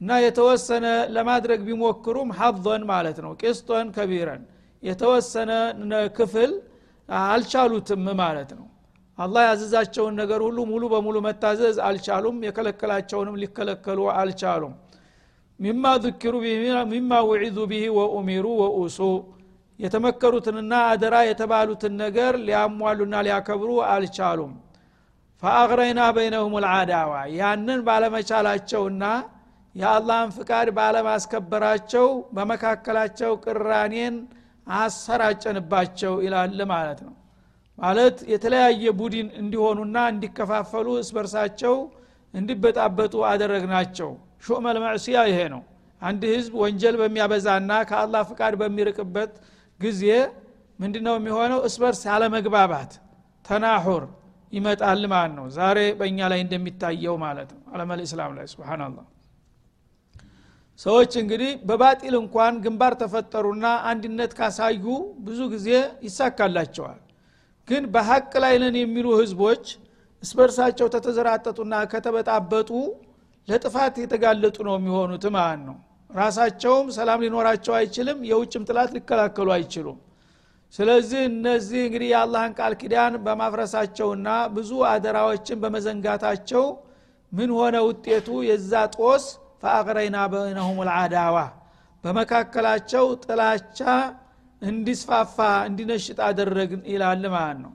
እና 0.00 0.10
የተወሰነ 0.24 0.86
ለማድረግ 1.14 1.60
ቢሞክሩም 1.68 2.28
ሀዞን 2.38 2.82
ማለት 2.90 3.18
ነው። 3.24 3.32
ቄስጦን 3.40 3.86
ከቢረን 3.96 4.42
የተወሰነ 4.82 5.50
ክፍል 6.18 6.50
አልቻሉትም 7.08 8.04
ማለት 8.20 8.50
ነው። 8.58 8.66
አላህ 9.18 9.42
ያዘዛቸውን 9.48 10.14
ነገር 10.20 10.40
ሁሉ 10.46 10.58
ሙሉ 10.70 10.82
በሙሉ 10.92 11.16
መታዘዝ 11.26 11.76
አልቻሉም። 11.86 12.36
የከለከላቸውንም 12.46 13.38
ሊከለከሉ 13.42 14.00
አልቻሉም። 14.14 14.74
ሚማ 15.60 15.84
ذክሩ 16.04 16.34
ሚማ 16.90 17.12
ውዒዙ 17.28 17.58
ብሂ 17.70 17.84
ወኡሚሩ 17.98 18.46
ወኡሱ 18.60 18.98
የተመከሩትንና 19.80 20.72
አደራ 20.90 21.16
የተባሉትን 21.26 21.92
ነገር 22.02 22.32
ሊያሟሉና 22.46 23.16
ሊያከብሩ 23.26 23.70
አልቻሉም። 23.90 24.52
ፈአግረይና 25.42 26.00
በይነሁም 26.16 26.54
ልአዳዋ 26.64 27.10
ያንን 27.36 27.80
ባለመቻላቸውና 27.88 29.04
የአላህን 29.74 30.30
ፍቃድ 30.36 30.68
ባለማስከበራቸው 30.78 32.06
በመካከላቸው 32.36 33.32
ቅራኔን 33.44 34.14
አሰራጨንባቸው 34.78 36.14
ይላል 36.24 36.58
ማለት 36.72 37.00
ነው። 37.06 37.14
ማለት 37.78 38.16
የተለያየ 38.32 38.84
ቡድን 39.00 39.28
እንዲሆኑና 39.40 39.98
እንዲከፋፈሉ 40.12 40.88
እስበርሳቸው 41.02 41.74
እንዲበጣበጡ 42.34 43.14
አደረግናቸው። 43.30 44.10
ሹመል 44.44 44.76
መዕስያ 44.84 45.18
ይሄ 45.30 45.38
ነው። 45.54 45.62
አንድ 46.02 46.22
ህዝብ 46.32 46.52
ወንጀል 46.62 46.96
በሚያበዛና 47.00 47.70
ከአላህ 47.88 48.22
ፍቃድ 48.30 48.54
በሚርቅበት 48.60 49.32
ጊዜ 49.80 50.04
ምንድ 50.78 50.96
ነው 51.06 51.14
የሚሆነው 51.18 51.60
እስበርስ 51.68 52.00
ያለመግባባት 52.08 52.90
ተናሑር 53.44 54.04
ይመጣል 54.52 55.02
ማለት 55.12 55.32
ነው። 55.38 55.46
ዛሬ 55.56 55.78
በእኛ 55.98 56.18
ላይ 56.32 56.40
እንደሚታየው 56.44 57.16
ማለት 57.24 57.50
ነው። 57.54 57.62
እስላም 58.04 58.32
ላይ 58.38 58.46
ስብናላህ 58.52 59.06
ሰዎች 60.80 61.12
እንግዲህ 61.22 61.52
በባጢል 61.68 62.14
እንኳን 62.20 62.54
ግንባር 62.64 62.92
ተፈጠሩና 63.00 63.66
አንድነት 63.90 64.32
ካሳዩ 64.38 64.84
ብዙ 65.18 65.40
ጊዜ 65.54 65.68
ይሳካላቸዋል። 66.06 67.00
ግን 67.68 67.84
በሀቅ 67.94 68.32
ላይ 68.44 68.54
ነን 68.62 68.76
የሚሉ 68.80 69.06
ህዝቦች 69.20 69.64
እስበርሳቸው 70.22 70.86
ተተዘራጠጡና 70.94 71.74
ከተበጣበጡ 71.92 72.70
ለጥፋት 73.48 73.94
የተጋለጡ 74.02 74.56
ነው 74.68 74.74
የሚሆኑት 74.78 75.24
ማለት 75.36 75.60
ነው 75.68 75.76
ራሳቸውም 76.10 76.86
ሰላም 76.96 77.22
ሊኖራቸው 77.24 77.74
አይችልም 77.78 78.18
የውጭም 78.28 78.62
ጥላት 78.68 78.90
ሊከላከሉ 78.96 79.48
አይችሉም። 79.56 79.98
ስለዚህ 80.74 81.20
እነዚህ 81.30 81.80
እንግዲህ 81.86 82.08
የአላህን 82.12 82.52
ቃል 82.58 82.72
ኪዳን 82.80 83.14
በማፍረሳቸውና 83.24 84.28
ብዙ 84.56 84.70
አደራዎችን 84.90 85.60
በመዘንጋታቸው 85.62 86.64
ምን 87.32 87.50
ሆነ 87.58 87.76
ውጤቱ? 87.88 88.28
የዛ 88.48 88.72
ጦስ 88.96 89.24
ፈአቅረይና 89.62 90.18
በይነሁም 90.32 90.78
ልአዳዋ 90.88 91.36
በመካከላቸው 92.04 93.04
ጥላቻ 93.24 93.78
እንዲስፋፋ 94.62 95.36
እንዲነሽጥ 95.68 96.18
አደረግን 96.28 96.80
ይላል 96.92 97.24
ማለት 97.34 97.58
ነው። 97.64 97.72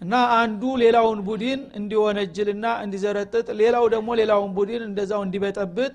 እና 0.00 0.12
አንዱ 0.36 0.62
ሌላውን 0.82 1.18
ቡድን 1.26 1.60
እንዲወነጅልና 1.78 2.66
እንዲዘረጥጥ 2.84 3.46
ሌላው 3.60 3.84
ደግሞ 3.94 4.10
ሌላውን 4.20 4.50
ቡድን 4.58 4.82
እንደዛው 4.86 5.20
እንዲበጠብጥ 5.26 5.94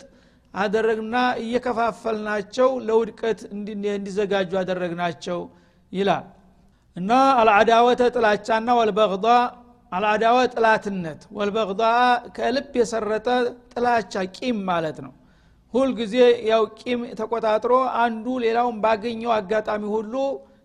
አደረግና 0.56 1.16
እየከፋፈልናቸው 1.44 2.70
ለውድቀት 2.88 3.40
እንዲዘጋጁ 3.54 4.52
አደረግናቸው 4.62 5.40
ይላል። 5.92 6.26
እና 6.96 7.12
አልአዳወተ 7.40 8.02
ጥላቻና 8.16 8.70
ወልበግዳ 8.80 9.28
አልአዳወ 9.92 10.38
ጥላትነት 10.54 11.22
ወልበግዳ 11.38 11.84
ከልብ 12.36 12.74
የሰረጠ 12.80 13.28
ጥላቻ 13.74 14.24
ቂም 14.38 14.58
ማለት 14.70 14.98
ነው። 15.06 15.14
ሁልጊዜ 15.74 16.16
ያው 16.50 16.64
ቂም 16.80 17.02
ተቆጣጥሮ 17.20 17.74
አንዱ 18.04 18.26
ሌላውን 18.44 18.78
ባገኘው 18.84 19.32
አጋጣሚ 19.38 19.84
ሁሉ 19.96 20.14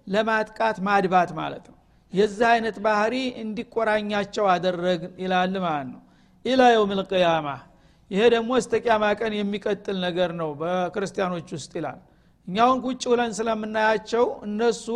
ለማጥቃት 0.06 0.76
ማድባት 0.86 1.30
ማለት 1.40 1.64
ነው። 1.70 1.76
የዚህ 2.12 2.46
አይነት 2.52 2.76
ባህሪ 2.86 3.14
እንዲቆራኛቸው 3.42 4.46
አደረግ 4.54 5.02
ይላል 5.22 5.54
ማለት 5.66 5.88
ነው። 5.92 6.00
ኢላ 6.44 6.62
የውም 6.74 6.92
ልቅያማ 7.00 7.48
ይሄ 8.10 8.22
ደግሞ 8.34 8.50
እስተ 8.60 8.72
ቅያማ 8.82 9.04
ቀን 9.20 9.32
የሚቀጥል 9.38 9.96
ነገር 10.06 10.30
ነው 10.40 10.50
በክርስቲያኖች 10.60 11.48
ውስጥ 11.56 11.72
ይላል። 11.78 11.98
እኛውን 12.48 12.78
ቁጭ 12.84 13.02
ብለን 13.12 13.32
ስለምናያቸው 13.38 14.24
እነሱ 14.46 14.86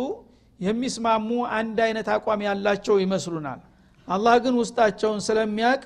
የሚስማሙ 0.59 1.29
አንድ 1.57 1.77
አይነት 1.85 2.07
አቋም 2.15 2.41
ያላቸው 2.47 2.95
ይመስሉናል። 3.03 3.61
አላህ 4.07 4.35
ግን 4.43 4.55
ውስጣቸውን 4.61 5.19
ስለሚያቅ 5.27 5.81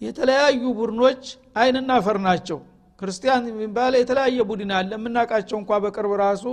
የተለያዩ 0.00 0.62
ቡድኖች 0.78 1.22
አይንና 1.56 1.92
ፈር 2.06 2.18
ናቸው። 2.26 2.58
ክርስቲያን 3.00 3.44
የሚባለ 3.50 3.92
የተለያየ 4.00 4.40
ቡድን 4.50 4.70
አለ። 4.78 4.90
የምናውቃቸው 4.98 5.56
እንኳ 5.60 5.78
በቅርብ 5.84 6.12
ራሱ 6.22 6.44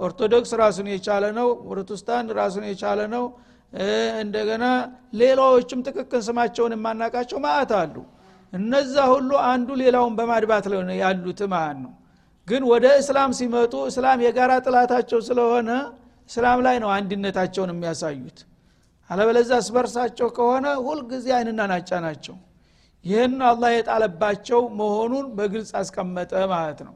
ኦርቶዶክስ 0.00 0.50
ራሱን 0.60 0.86
የቻለ 0.92 1.24
ነው 1.38 1.48
ፕሮቴስታንት 1.66 2.30
ራሱን 2.38 2.64
የቻለ 2.70 3.00
ነው 3.14 3.24
እንደገና 4.22 4.64
ሌላዎችም 5.20 5.82
ጥቅቅን 5.86 6.22
ስማቸውን 6.26 6.72
የማናቃቸው 6.76 7.38
ማአት 7.44 7.70
አሉ 7.78 7.94
እነዛ 8.52 8.94
ሁሉ 9.12 9.30
አንዱ 9.50 9.68
ሌላውን 9.82 10.14
በማድባት 10.18 10.64
ላይ 10.72 10.98
ያሉት 11.02 11.40
ማለት 11.52 11.78
ነው። 11.84 11.92
ግን 12.48 12.62
ወደ 12.70 12.86
እስላም 13.00 13.30
ሲመጡ 13.38 13.74
እስላም 13.90 14.22
የጋራ 14.24 14.52
ጥላታቸው 14.64 15.20
ስለሆነ 15.28 15.70
እስላም 16.30 16.60
ላይ 16.66 16.76
ነው 16.82 16.90
አንድነታቸውን 16.96 17.70
የሚያሳዩት። 17.72 18.38
አለበለዛ 19.10 19.52
ስበርሳቸው 19.66 20.28
ከሆነ 20.36 20.66
ሁልጊዜ 20.86 21.26
አይንና 21.38 21.62
ናጫ 21.72 21.90
ናቸው። 22.04 22.36
ይህን 23.04 23.38
አላህ 23.48 23.70
የጣለባቸው 23.74 24.60
መሆኑን 24.78 25.26
በግልጽ 25.38 25.70
አስቀመጠ 25.80 26.32
ማለት 26.52 26.80
ነው። 26.88 26.94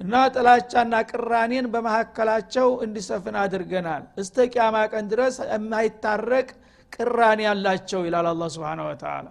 እና 0.00 0.14
ጥላቻና 0.34 0.94
ቅራኔን 1.10 1.66
በመካከላቸው 1.72 2.68
እንዲሰፍን 2.84 3.36
አድርገናል። 3.42 4.02
እስተ 4.22 4.46
ቅያማ 4.52 4.76
ቀን 4.92 5.06
ድረስ 5.12 5.36
የማይታረቅ 5.48 6.48
ቅራኔ 6.92 7.40
ያላቸው 7.48 8.02
ይላል 8.06 8.26
አላ 8.32 8.44
ስብን 8.54 8.80
ወተላ 8.86 9.26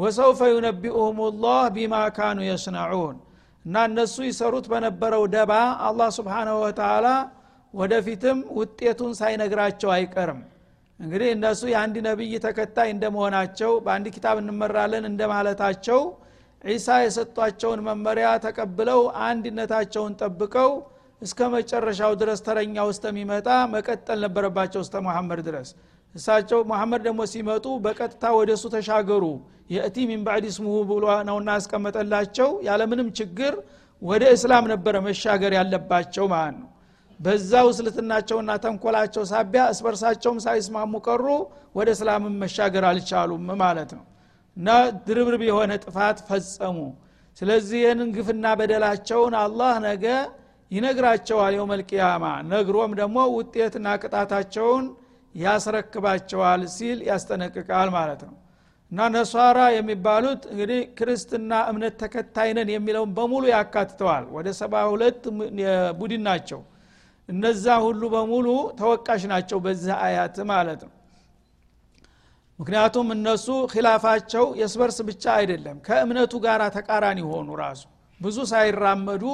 ወሰውፈ 0.00 0.40
ዩነቢኡሁም 0.52 1.18
ላህ 1.42 1.62
ቢማ 1.74 1.94
ካኑ 2.16 2.38
የስነዑን 2.46 3.16
እና 3.64 3.82
እነሱ 3.88 4.16
ይሰሩት 4.28 4.66
በነበረው 4.72 5.24
ደባ 5.34 5.52
አላህ 5.86 6.08
ስብሓናሁ 6.18 6.56
ወተላ 6.64 7.06
ወደፊትም 7.74 8.38
ውጤቱን 8.58 9.12
ሳይነግራቸው 9.18 9.90
አይቀርም። 9.96 10.40
እንግዲህ 11.00 11.28
እነሱ 11.34 11.60
የአንድ 11.72 11.96
ነቢይ 12.06 12.32
ተከታይ 12.46 12.88
እንደመሆናቸው 12.94 13.72
በአንድ 13.84 14.06
ኪታብ 14.14 14.38
እንመራለን 14.42 15.04
እንደማለታቸው 15.10 16.00
ዒሳ 16.64 16.88
የሰጧቸውን 17.02 17.80
መመሪያ 17.86 18.30
ተቀብለው 18.44 19.00
አንድነታቸውን 19.26 20.16
ጠብቀው 20.22 20.72
እስከ 21.22 21.48
መጨረሻው 21.54 22.12
ድረስ 22.20 22.40
ተረኛ 22.46 22.76
ውስተሚመጣ 22.88 23.48
መቀጠል 23.74 24.18
ነበረባቸው 24.26 24.82
እስተ 24.84 24.96
መሐመድ 25.06 25.40
ድረስ 25.48 25.70
እሳቸው 26.14 26.60
መሐመድ 26.70 27.02
ደግሞ 27.06 27.20
ሲመጡ 27.32 27.66
በቀጥታ 27.84 28.24
ወደ 28.38 28.50
እሱ 28.56 28.64
ተሻገሩ። 28.74 29.24
የእቲ 29.70 29.96
ሚን 30.10 30.22
ስሙሁ 30.52 30.76
ብሎ 30.90 31.04
ነውና 31.28 31.50
ያስቀመጠላቸው 31.58 32.50
ያለምንም 32.68 33.08
ችግር 33.18 33.54
ወደ 34.02 34.24
እስላም 34.36 34.64
ነበረ 34.72 34.94
መሻገር 35.06 35.52
ያለባቸው 35.58 36.26
ማለት 36.32 36.56
ነው። 36.60 36.68
በዛ 37.20 37.52
ውስልትናቸውና 37.68 38.50
ተንኮላቸው 38.62 39.22
ሳቢያ 39.30 39.62
እስበርሳቸውም 39.72 40.38
ሳይስማሙ 40.44 40.92
ቀሩ። 41.06 41.24
ወደ 41.74 41.88
እስላምም 41.96 42.36
መሻገር 42.42 42.84
አልቻሉም 42.90 43.50
ማለት 43.62 43.90
ነው። 43.98 44.04
እና 44.56 44.68
ድርብርብ 45.06 45.42
የሆነ 45.48 45.72
ጥፋት 45.84 46.18
ፈጸሙ። 46.28 46.78
ስለዚህ 47.36 47.78
ይህንን 47.82 48.08
ግፍና 48.16 48.46
በደላቸውን 48.58 49.34
አላህ 49.42 49.74
ነገ 49.84 50.04
ይነግራቸዋል 50.70 51.52
የውመልቅያማ 51.56 52.24
ነግሮም 52.50 52.92
ደግሞ 53.00 53.18
ውጤትና 53.36 53.86
ቅጣታቸውን 54.02 54.84
ያስረክባቸዋል 55.34 56.62
ሲል 56.74 56.98
ያስጠነቅቃል 57.08 57.88
ማለት 57.96 58.22
ነው። 58.28 58.34
እና 58.92 59.00
ነሷራ 59.14 59.58
የሚባሉት 59.74 60.42
እንግዲህ 60.52 60.80
ክርስትና 60.98 61.52
እምነት 61.70 61.94
ተከታይነን 62.02 62.70
የሚለውን 62.74 63.10
በሙሉ 63.16 63.44
ያካትተዋል። 63.52 64.24
ወደ 64.36 64.48
ሰባ 64.60 64.74
ሁለት 64.92 65.20
ቡድን 65.98 66.22
ናቸው። 66.28 66.60
እነዛ 67.28 67.66
ሁሉ 67.84 68.02
በሙሉ 68.14 68.46
ተወቃሽ 68.78 69.22
ናቸው 69.32 69.58
በዚህ 69.66 69.94
አያት 70.06 70.38
ማለት 70.50 70.80
ነው። 70.86 70.92
ምክንያቱም 72.58 73.08
እነሱ 73.14 73.46
ኪላፋቸው 73.72 74.44
የስበርስ 74.60 74.98
ብቻ 75.08 75.24
አይደለም 75.36 75.76
ከእምነቱ 75.86 76.32
ጋር 76.44 76.62
ተቃራኒ 76.74 77.20
ሆኑ 77.30 77.48
ራሱ። 77.62 77.82
ብዙ 78.20 78.36
ሳይራመዱ 78.50 79.24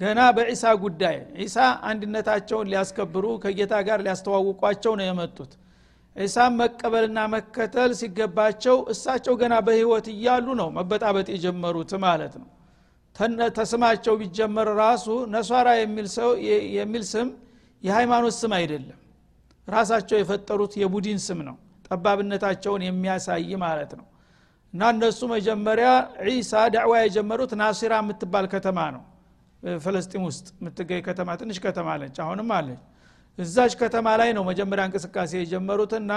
ገና 0.00 0.20
በዒሳ 0.36 0.64
ጉዳይ 0.82 1.16
ዒሳ 1.40 1.56
አንድነታቸውን 1.88 2.70
ሊያስከብሩ 2.70 3.26
ከጌታ 3.42 3.74
ጋር 3.88 3.98
ሊያስተዋውቋቸው 4.06 4.92
ነው 4.98 5.06
የመጡት። 5.08 5.52
ዒሳን 6.16 6.52
መቀበልና 6.58 7.20
መከተል 7.34 7.92
ሲገባቸው 8.00 8.76
እሳቸው 8.92 9.34
ገና 9.40 9.54
በህይወት 9.66 10.06
እያሉ 10.14 10.46
ነው 10.60 10.68
መበጣበጥ 10.76 11.26
የጀመሩት 11.34 11.92
ማለት 12.04 12.34
ነው። 12.40 12.48
ተስማቸው 13.58 14.14
ቢጀመር 14.20 14.68
ራሱ 14.80 15.06
ነሷራ 15.34 15.68
የሚል 16.76 17.04
ስም 17.12 17.28
የሃይማኖት 17.82 18.34
ስም 18.40 18.52
አይደለም። 18.58 18.98
ራሳቸው 19.68 20.16
የፈጠሩት 20.20 20.72
የቡድን 20.82 21.20
ስም 21.26 21.40
ነው። 21.48 21.56
ጠባብነታቸውን 21.88 22.82
የሚያሳይ 22.86 23.50
ማለት 23.64 23.92
ነው። 23.98 24.06
እና 24.74 24.84
እነሱ 24.94 25.20
መጀመሪያ 25.34 25.88
ዒሳ 26.28 26.62
ዳዕዋ 26.74 26.94
የጀመሩት 27.02 27.52
ናሲራ 27.60 27.94
የምትባል 28.02 28.46
ከተማ 28.54 28.78
ነው 28.94 29.02
ፈለስጢን 29.84 30.22
ውስጥ 30.28 30.46
የምትገኝ 30.56 31.00
ከተማ 31.06 31.28
ትንሽ 31.40 31.58
ከተማ 31.64 31.88
አለች 31.94 32.16
አሁንም 32.24 32.48
አለች። 32.56 32.80
እዛች 33.38 33.72
ከተማ 33.80 34.06
ላይ 34.20 34.30
ነው 34.36 34.42
መጀመሪያ 34.50 34.82
እንቅስቃሴ 34.88 35.32
የጀመሩትና 35.40 36.12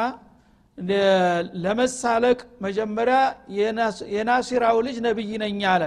ለመሳለቅ 1.64 2.40
መጀመሪያ 2.62 3.18
የናሲራው 4.14 4.78
ልጅ 4.88 4.98
ነብይ 5.06 5.32
ነኝ 5.44 5.62
አለ 5.72 5.84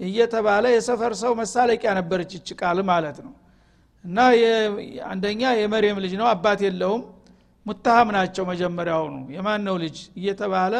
እየተባለ 0.00 0.64
የሰፈር 0.74 1.12
ሰው 1.20 1.32
መሳለቂያ 1.40 1.90
ነበረች 1.98 2.30
ይች 2.36 2.48
ቃል 2.60 2.78
ማለት 2.90 3.18
ነው። 3.26 3.32
እና 4.04 4.18
አንደኛ 5.10 5.42
የመርየም 5.58 5.98
ልጅ 6.04 6.14
ነው 6.20 6.26
አባት 6.32 6.60
የለውም 6.66 7.02
ሙታሃም 7.66 8.08
ናቸው 8.16 8.44
መጀመሪያውኑ። 8.50 9.16
የማን 9.34 9.62
ነው 9.68 9.76
ልጅ 9.84 9.98
እየተባለ 10.18 10.74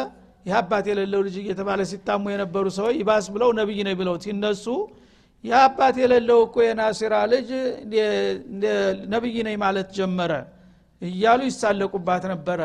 ይህ 0.47 0.55
አባት 0.61 0.85
የሌለው 0.91 1.21
ልጅ 1.27 1.37
እየተባለ 1.43 1.81
ሲታሙ 1.91 2.25
የነበሩ 2.33 2.65
ሰዎች 2.79 2.95
ይባስ 3.01 3.27
ብለው 3.35 3.51
ነብይ 3.59 3.81
ነው 3.89 3.95
ብለው 4.01 4.17
ሲነሱ 4.25 4.65
የአባት 5.45 5.95
የሌለው 6.03 6.39
እኮ 6.47 6.57
የናሲራ 6.65 7.15
ልጅ 7.33 7.49
ነብይ 9.13 9.37
ነኝ 9.47 9.57
ማለት 9.65 9.89
ጀመረ 9.97 10.33
እያሉ 11.03 11.41
ይሳለቁባት 11.49 12.25
ነበረ። 12.33 12.61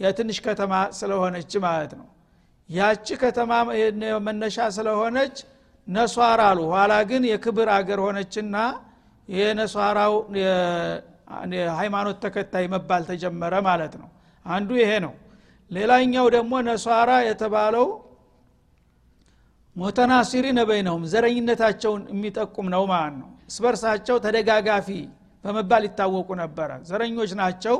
የትንሽ 0.00 0.38
ከተማ 0.46 0.72
ስለሆነች 0.98 1.52
ማለት 1.64 1.92
ነው። 2.00 2.06
ያቺ 2.68 3.06
ከተማ 3.22 3.52
መነሻ 4.26 4.58
ስለሆነች 4.76 5.36
ነሷራ 5.86 6.40
አሉ 6.50 6.60
ኋላ 6.72 6.92
ግን 7.10 7.22
የክብር 7.30 7.68
አገር 7.76 8.00
ሆነችና 8.04 8.56
የነሷራው 9.28 10.14
ሃይማኖት 11.78 12.16
ተከታይ 12.24 12.66
መባል 12.74 13.02
ተጀመረ 13.10 13.54
ማለት 13.68 13.94
ነው። 14.00 14.08
አንዱ 14.46 14.70
ይሄ 14.82 14.92
ነው። 15.04 15.12
ሌላኛው 15.70 16.26
ደግሞ 16.36 16.52
ነሷራ 16.68 17.10
የተባለው 17.28 17.86
ሙተናሲሪ 19.76 20.46
ነበይነውም 20.58 21.04
ዘረኝነታቸውን 21.12 22.02
የሚጠቁም 22.12 22.66
ነው 22.74 22.82
ማለት 22.90 23.14
ነው። 23.20 23.28
እስበርሳቸው 23.50 24.16
ተደጋጋፊ 24.24 24.88
በመባል 25.44 25.82
ይታወቁ 25.88 26.28
ነበረ። 26.42 26.70
ዘረኞች 26.88 27.30
ናቸው። 27.40 27.76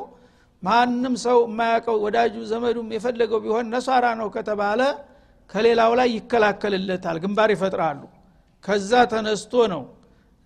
ማንም 0.63 1.15
ሰው 1.25 1.39
የማያውቀው 1.45 1.97
ወዳጁ 2.05 2.35
ዘመዱም 2.51 2.89
የፈለገው 2.95 3.41
ቢሆን 3.45 3.67
ነሷራ 3.75 4.07
ነው 4.21 4.29
ከተባለ 4.37 4.81
ከሌላው 5.51 5.93
ላይ 6.01 6.09
ይከላከልለታል 6.17 7.17
ግንባር 7.25 7.51
ይፈጥራሉ። 7.55 8.03
ከዛ 8.65 8.93
ተነስቶ 9.13 9.55
ነው 9.73 9.83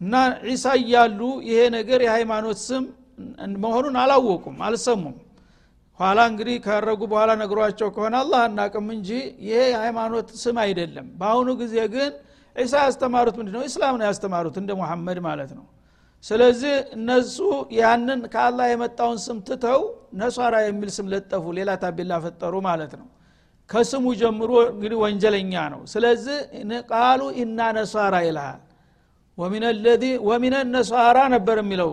እና 0.01 0.15
ዒሳ 0.47 0.67
እያሉ 0.81 1.21
ይሄ 1.49 1.61
ነገር 1.77 2.01
የሃይማኖት 2.07 2.59
ስም 2.67 2.85
መሆኑን 3.63 3.97
አላወቁም 4.03 4.57
አልሰሙም 4.67 5.15
ኋላ 6.01 6.19
እንግዲህ 6.31 6.57
ካረጉ 6.65 7.01
በኋላ 7.13 7.31
ነግሯቸው 7.41 7.89
ከሆነ 7.95 8.15
አላህ 8.23 8.41
አናቅም 8.47 8.87
እንጂ 8.95 9.11
ይሄ 9.47 9.61
የሃይማኖት 9.71 10.29
ስም 10.43 10.57
አይደለም። 10.65 11.07
በአሁኑ 11.21 11.49
ጊዜ 11.63 11.77
ግን 11.95 12.11
ዒሳ 12.57 12.75
ያስተማሩት 12.85 13.35
ምንድ 13.41 13.51
ነው 13.55 13.63
እስላም 13.69 13.95
ነው 14.01 14.07
ያስተማሩት 14.09 14.57
እንደ 14.61 14.71
ሙሐመድ 14.81 15.19
ማለት 15.27 15.51
ነው። 15.59 15.65
ስለዚህ 16.25 16.75
እነሱ 16.97 17.37
ያንን 17.79 18.21
ከአላህ 18.33 18.67
የመጣውን 18.71 19.19
ስም 19.25 19.39
ትተው 19.49 19.81
ነሷራ 20.21 20.55
የሚል 20.67 20.91
ስም 20.97 21.07
ለጠፉ 21.13 21.45
ሌላ 21.59 21.71
ታቤላ 21.83 22.13
ፈጠሩ 22.25 22.55
ማለት 22.69 22.93
ነው። 23.01 23.09
ከስሙ 23.71 24.07
ጀምሮ 24.21 24.53
እንግዲህ 24.73 24.99
ወንጀለኛ 25.05 25.55
ነው። 25.75 25.81
ስለዚህ 25.93 26.39
ቃሉ 26.91 27.21
ኢና 27.41 27.61
ነሷራ 27.79 28.15
ይልሃል። 28.27 28.61
ወሚነ 30.31 30.55
ነሷራ 30.75 31.19
ነበር 31.35 31.57
የሚለው። 31.63 31.91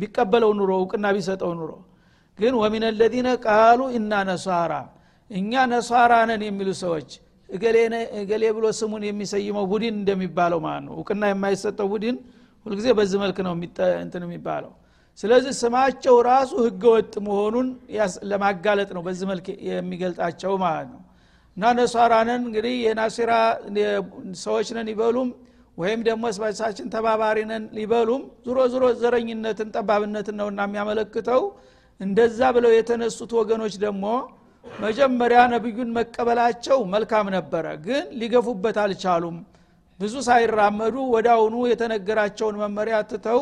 ቢቀበለው 0.00 0.52
ኑሮ 0.60 0.70
እውቅና 0.80 1.06
ቢሰጠው 1.16 1.50
ኑሮ 1.58 1.72
ግን 2.42 2.54
ወሚን 2.62 2.84
ለዚነ 3.00 3.28
ቃሉ 3.46 3.80
ኢና 3.96 4.12
ነሷራ 4.30 4.72
እኛ 5.30 5.52
ነሷራ 5.72 6.12
ነን 6.30 6.42
የሚሉ 6.46 6.70
ሰዎች 6.82 7.10
እገሌ 8.18 8.44
ብሎ 8.56 8.66
ስሙን 8.78 9.02
የሚሰይመው 9.08 9.64
ቡድን 9.72 9.94
እንደሚባለው 9.98 10.60
ማለት 10.66 10.84
ነው። 10.86 10.94
እውቅና 10.98 11.22
የማይሰጠው 11.30 11.86
ቡድን 11.92 12.16
ሁልጊዜ 12.66 12.88
በዚህ 12.98 13.18
መልክ 13.22 13.38
ነው 13.46 13.52
እንትን 14.02 14.22
የሚባለው። 14.26 14.72
ስለዚህ 15.18 15.52
ስማቸው 15.60 16.16
ራሱ 16.28 16.52
ህገወጥ 16.66 17.14
መሆኑን 17.26 17.66
ለማጋለጥ 18.30 18.90
ነው 18.96 19.02
በዚህ 19.06 19.26
መልክ 19.32 19.46
የሚገልጣቸው 19.68 20.52
ማለት 20.64 20.88
ነው። 20.94 21.00
እና 21.56 21.72
ነሷራንን 21.78 22.40
እንግዲህ 22.48 22.74
የናሲራ 22.84 23.32
ሰዎች 24.44 24.68
ነን 24.76 24.88
ይበሉም 24.92 25.30
ወይም 25.78 26.00
ደግሞ 26.08 26.24
ስበሳችን 26.36 26.86
ተባባሪ 26.94 27.38
ነን 27.50 27.64
ሊበሉም 27.76 28.22
ዙሮ 28.46 28.58
ዙሮ 28.72 28.84
ዘረኝነትን 29.02 29.68
ጠባብነትን 29.76 30.36
ነውና 30.40 30.60
የሚያመለክተው 30.68 31.42
እንደዛ 32.00 32.40
ብለው 32.56 32.70
የተነሱት 32.74 33.32
ወገኖች 33.38 33.74
ደግሞ 33.84 34.04
መጀመሪያ 34.64 35.40
ነቢዩን 35.52 35.90
መቀበላቸው 35.96 36.78
መልካም 36.92 37.26
ነበረ 37.36 37.66
ግን 37.84 38.04
ሊገፉበት 38.20 38.76
አልቻሉም። 38.84 39.36
ብዙ 40.00 40.14
ሳይራመዱ 40.28 40.96
አሁኑ 41.34 41.54
የተነገራቸውን 41.72 42.56
መመሪያ 42.62 42.96
ትተው 43.10 43.40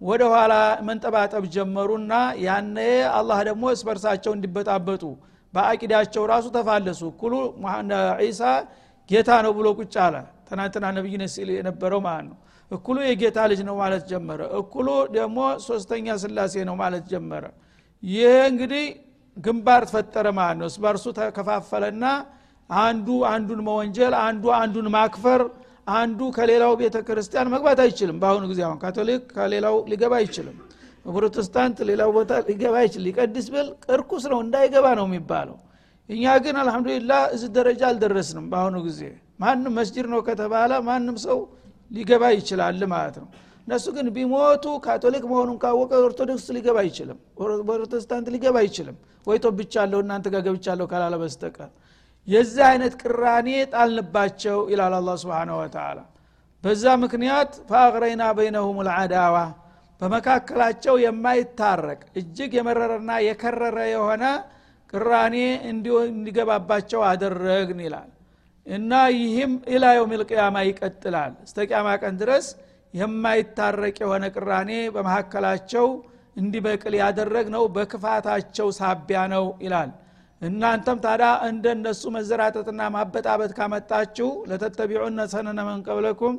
ወደ 0.00 0.22
ኋላ 0.32 0.54
መንጠባጠብ 0.86 1.44
ጀመሩና 1.54 2.12
ያነ 2.44 2.78
አላህ 3.18 3.38
ደግሞ 3.48 3.64
እስበርሳቸው 3.74 4.32
እንዲበጣበጡ 4.36 5.02
በአቂዳቸው 5.54 6.22
ራሱ 6.32 6.46
ተፋለሱ። 6.56 7.00
እኩሉ 7.12 7.34
ዒሳ 8.22 8.42
ጌታ 9.10 9.30
ነው 9.44 9.52
ብሎ 9.58 9.66
ቁጭ 9.78 9.94
አለ። 10.06 10.16
ትናንትና 10.48 10.84
ነቢይ 10.96 11.16
ሲል 11.34 11.48
የነበረው 11.56 12.00
ማለት 12.06 12.26
ነው? 12.30 12.36
እኩሉ 12.70 12.96
የጌታ 13.06 13.38
ልጅ 13.50 13.60
ነው 13.68 13.74
ማለት 13.82 14.02
ጀመረ። 14.10 14.40
እኩሉ 14.60 14.88
ደግሞ 15.16 15.38
ሶስተኛ 15.66 16.06
ስላሴ 16.22 16.54
ነው 16.68 16.76
ማለት 16.82 17.04
ጀመረ 17.12 17.44
ይህ 18.04 18.36
እንግዲህ 18.50 18.84
ግንባር 19.36 19.82
ፈጠረ 19.92 20.26
ማለት 20.38 20.58
ነው። 20.60 20.68
በእርሱ 20.82 21.04
ተከፋፈለና 21.18 22.04
አንዱ 22.70 23.06
አንዱን 23.30 23.60
መወንጀል 23.66 24.14
አንዱ 24.26 24.44
አንዱን 24.58 24.86
ማክፈር 24.94 25.42
አንዱ 25.92 26.20
ከሌላው 26.36 26.72
ቤተ 26.80 26.96
ክርስቲያን 27.08 27.50
መግባት 27.54 27.78
አይችልም። 27.84 28.18
በአሁኑ 28.22 28.44
ጊዜ 28.52 28.60
አሁን 28.66 28.78
ካቶሊክ 28.82 29.22
ከሌላው 29.36 29.76
ሊገባ 29.90 30.12
አይችልም። 30.20 30.56
ፕሮቴስታንት 31.06 31.78
ሌላው 31.88 32.10
ቦታ 32.16 32.32
ሊገባ 32.48 32.74
አይችል 32.82 33.02
ሊቀድስ 33.06 33.46
ቢል 33.54 33.66
እርኩስ 33.86 34.24
ነው 34.32 34.38
እንዳይገባ 34.44 34.86
ነው 35.00 35.06
የሚባለው። 35.08 35.56
እኛ 36.08 36.24
ግን 36.44 36.56
አልሐምዱሊላህ 36.62 37.20
እዚህ 37.34 37.50
ደረጃ 37.58 37.82
አልደረስንም 37.90 38.46
በአሁኑ 38.52 38.76
ጊዜ። 38.86 39.00
ማንም 39.40 39.72
መስጅድ 39.78 40.06
ነው 40.12 40.20
ከተባለ 40.26 40.72
ማንም 40.88 41.16
ሰው 41.26 41.38
ሊገባ 41.90 42.24
ይችላል 42.36 42.80
ማለት 42.92 43.16
ነው 43.22 43.28
እነሱ 43.66 43.86
ግን 43.96 44.06
ቢሞቱ 44.16 44.64
ካቶሊክ 44.84 45.24
መሆኑን 45.30 45.56
ካወቀ 45.62 45.92
ኦርቶዶክስ 46.02 46.46
ሊገባ 46.56 46.76
አይችልም። 46.82 47.18
ፕሮቴስታንት 47.68 48.26
ሊገባ 48.34 48.56
አይችልም። 48.62 48.96
ወይቶ 49.26 49.44
ብቻለሁ 49.58 49.98
እናንተ 50.04 50.26
ጋር 50.34 50.42
ገብቻለሁ 50.48 50.86
ካላለ 50.90 51.14
በስተቀር። 51.22 51.70
የዚህ 52.28 52.64
አይነት 52.70 52.92
ቅራኔ 53.02 53.48
ጣልንባቸው 53.72 54.58
ይላል 54.72 54.94
አላ 54.98 55.10
ስብን 55.22 55.50
ወተላ 55.58 55.98
በዛ 56.62 56.84
ምክንያት 57.02 57.52
ፈአቅረይና 57.70 58.24
በይነሁም 58.36 58.78
ልአዳዋ 58.86 59.36
በመካከላቸው 60.00 60.94
የማይታረቅ 61.02 62.00
እጅግ 62.20 62.52
የመረረና 62.58 63.10
የከረረ 63.26 63.78
የሆነ 63.90 64.24
ቅራኔ 64.92 65.36
እንዲገባባቸው 65.70 67.00
አደረግን 67.10 67.80
ይላል። 67.86 68.10
እና 68.66 68.92
ይህም 69.16 69.52
ኢላ 69.72 69.84
ልቅያማ 70.14 70.56
ይቀጥላል። 70.68 71.32
እስተ 71.46 71.58
ቅያማ 71.68 71.88
ቀን 72.02 72.14
ድረስ 72.22 72.46
የማይታረቅ 72.94 73.96
የሆነ 74.02 74.24
ቅራኔ 74.36 74.70
በመካከላቸው 74.94 75.86
እንዲበቅል 76.36 76.94
ያደረግ 77.00 77.46
ነው 77.54 77.64
በክፋታቸው 77.74 78.68
ሳቢያ 78.78 79.20
ነው 79.34 79.44
ይላል። 79.64 79.90
እናንተም 80.42 80.98
ታዳ 81.04 81.24
እንደነሱ 81.48 82.02
መዘራጠጥና 82.14 82.82
ማበጣበት 82.94 83.52
ካመጣችሁ 83.58 84.30
ለተተቢዑነ 84.50 85.20
ሰነነ 85.34 85.60
መንቀብለኩም 85.68 86.34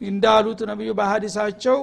እንዳሉት 0.00 0.60
ነቢዩ 0.70 0.90
በሀዲሳቸው 0.98 1.78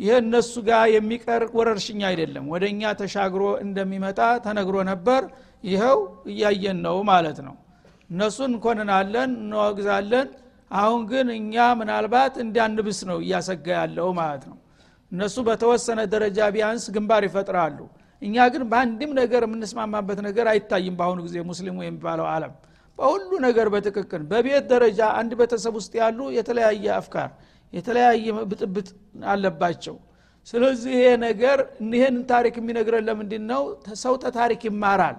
ይህ 0.00 0.14
እነሱ 0.22 0.52
ጋር 0.68 0.84
የሚቀር 0.94 1.42
ወረርሽኝ 1.56 2.00
አይደለም። 2.10 2.44
ወደ 2.52 2.64
እኛ 2.72 2.92
ተሻግሮ 3.00 3.42
እንደሚመጣ 3.64 4.20
ተነግሮ 4.46 4.76
ነበር። 4.90 5.22
ይኸው 5.64 5.98
እያየን 6.32 6.78
ነው 6.86 6.96
ማለት 7.10 7.38
ነው። 7.46 7.54
እነሱን 8.10 8.50
እንኮንናለን 8.50 9.30
እንወግዛለን 9.40 10.28
አሁን 10.70 11.00
ግን 11.10 11.28
እኛ 11.36 11.54
ምናልባት 11.78 12.34
እንዲያንብስ 12.44 12.98
ነው 13.10 13.18
እያሰጋ 13.24 13.66
ያለው 13.78 14.08
ማለት 14.18 14.44
ነው። 14.50 14.58
እነሱ 15.12 15.36
በተወሰነ 15.48 16.00
ደረጃ 16.12 16.38
ቢያንስ 16.54 16.84
ግንባር 16.96 17.22
ይፈጥራሉ። 17.28 17.78
እኛ 18.22 18.36
ግን 18.54 18.62
በአንድም 18.70 19.12
ነገር 19.20 19.42
የምንስማማበት 19.46 20.18
ነገር 20.26 20.46
አይታይም 20.52 20.94
በአሁኑ 20.98 21.18
ጊዜ 21.26 21.36
ሙስሊሙ 21.50 21.76
የሚባለው 21.84 22.26
አለም። 22.34 22.52
በሁሉ 22.98 23.30
ነገር 23.46 23.66
በትክክል 23.74 24.22
በቤት 24.30 24.64
ደረጃ 24.72 25.00
አንድ 25.20 25.32
ቤተሰብ 25.40 25.74
ውስጥ 25.78 25.92
ያሉ 26.00 26.18
የተለያየ 26.36 26.86
አፍካር 26.98 27.30
የተለያየ 27.72 28.26
ብጥብጥ 28.50 28.88
አለባቸው። 29.32 29.96
ስለዚህ 30.46 30.92
ይሄ 30.96 31.08
ነገር 31.24 31.58
ይህንን 31.90 32.22
ታሪክ 32.30 32.54
የሚነግረን 32.60 33.04
ለምንድን 33.08 33.44
ነው 33.52 33.62
ሰው 34.02 34.14
ተታሪክ 34.24 34.62
ይማራል። 34.68 35.18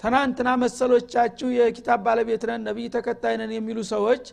ትናንትና 0.00 0.48
መሰሎቻችሁ 0.62 1.48
የኪታብ 1.56 2.00
ባለቤት 2.06 2.44
ነን 2.50 2.62
ነቢይ 2.68 2.88
ተከታይ 2.94 3.34
የሚሉ 3.58 3.78
ሰዎች 3.92 4.24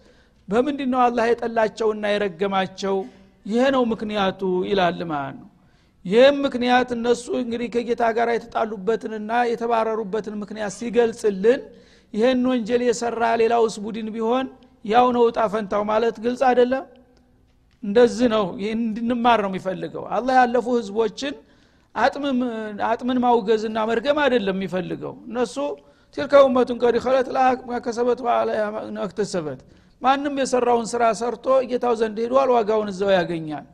በምንድ 0.50 0.80
ነው 0.92 1.00
አላህ 1.06 1.26
የጠላቸውና 1.30 2.04
የረገማቸው? 2.12 2.96
ይሄ 3.46 3.64
ነው 3.76 3.84
ምክንያቱ 3.92 4.42
ይላል 4.70 5.00
ማለት 5.12 5.36
ነው። 5.42 5.48
ይህም 6.06 6.38
ምክንያት 6.46 6.90
እነሱ 6.96 7.26
እንግዲህ 7.42 7.68
ከጌታ 7.74 8.04
ጋር 8.18 8.28
የተጣሉበትንና 8.34 9.32
የተባረሩበትን 9.52 10.36
ምክንያት 10.42 10.74
ሲገልጽልን 10.78 11.62
ይህን 12.14 12.42
ወንጀል 12.52 12.82
የሰራ 12.88 13.24
ሌላውስ 13.42 13.76
ቡድን 13.84 14.08
ቢሆን 14.16 14.46
ያው 14.86 15.08
ነው 15.16 15.24
እጣ 15.30 15.40
ማለት 15.90 16.16
ግልጽ 16.26 16.42
አይደለም? 16.50 16.86
እንደዚህ 17.84 18.28
ነው። 18.36 18.46
እንድንማር 18.72 19.40
ነው 19.44 19.50
የሚፈልገው። 19.52 20.04
አላህ 20.16 20.34
ያለፉ 20.40 20.68
ህዝቦችን 20.80 21.36
አጥምን 22.90 23.18
ማውገዝና 23.26 23.78
መርገም 23.90 24.18
አይደለም 24.24 24.58
የሚፈልገው። 24.58 25.14
እነሱ 25.30 25.56
ቲልከ 26.18 26.34
ኡመቱን 26.46 26.78
ቀድ 26.84 26.96
ከለት 27.04 27.28
ከሰበት 27.86 28.20
ነክተሰበት 28.98 29.60
ማንም 30.02 30.36
የሰራውን 30.42 30.88
ስራ 30.92 31.04
ሰርቶ 31.20 31.46
ጌታው 31.70 31.94
ዘንድ 32.02 32.18
ሄዷል 32.24 32.50
ዋጋውን 32.56 32.90
እዛው 32.94 33.12
ያገኛል። 33.16 33.66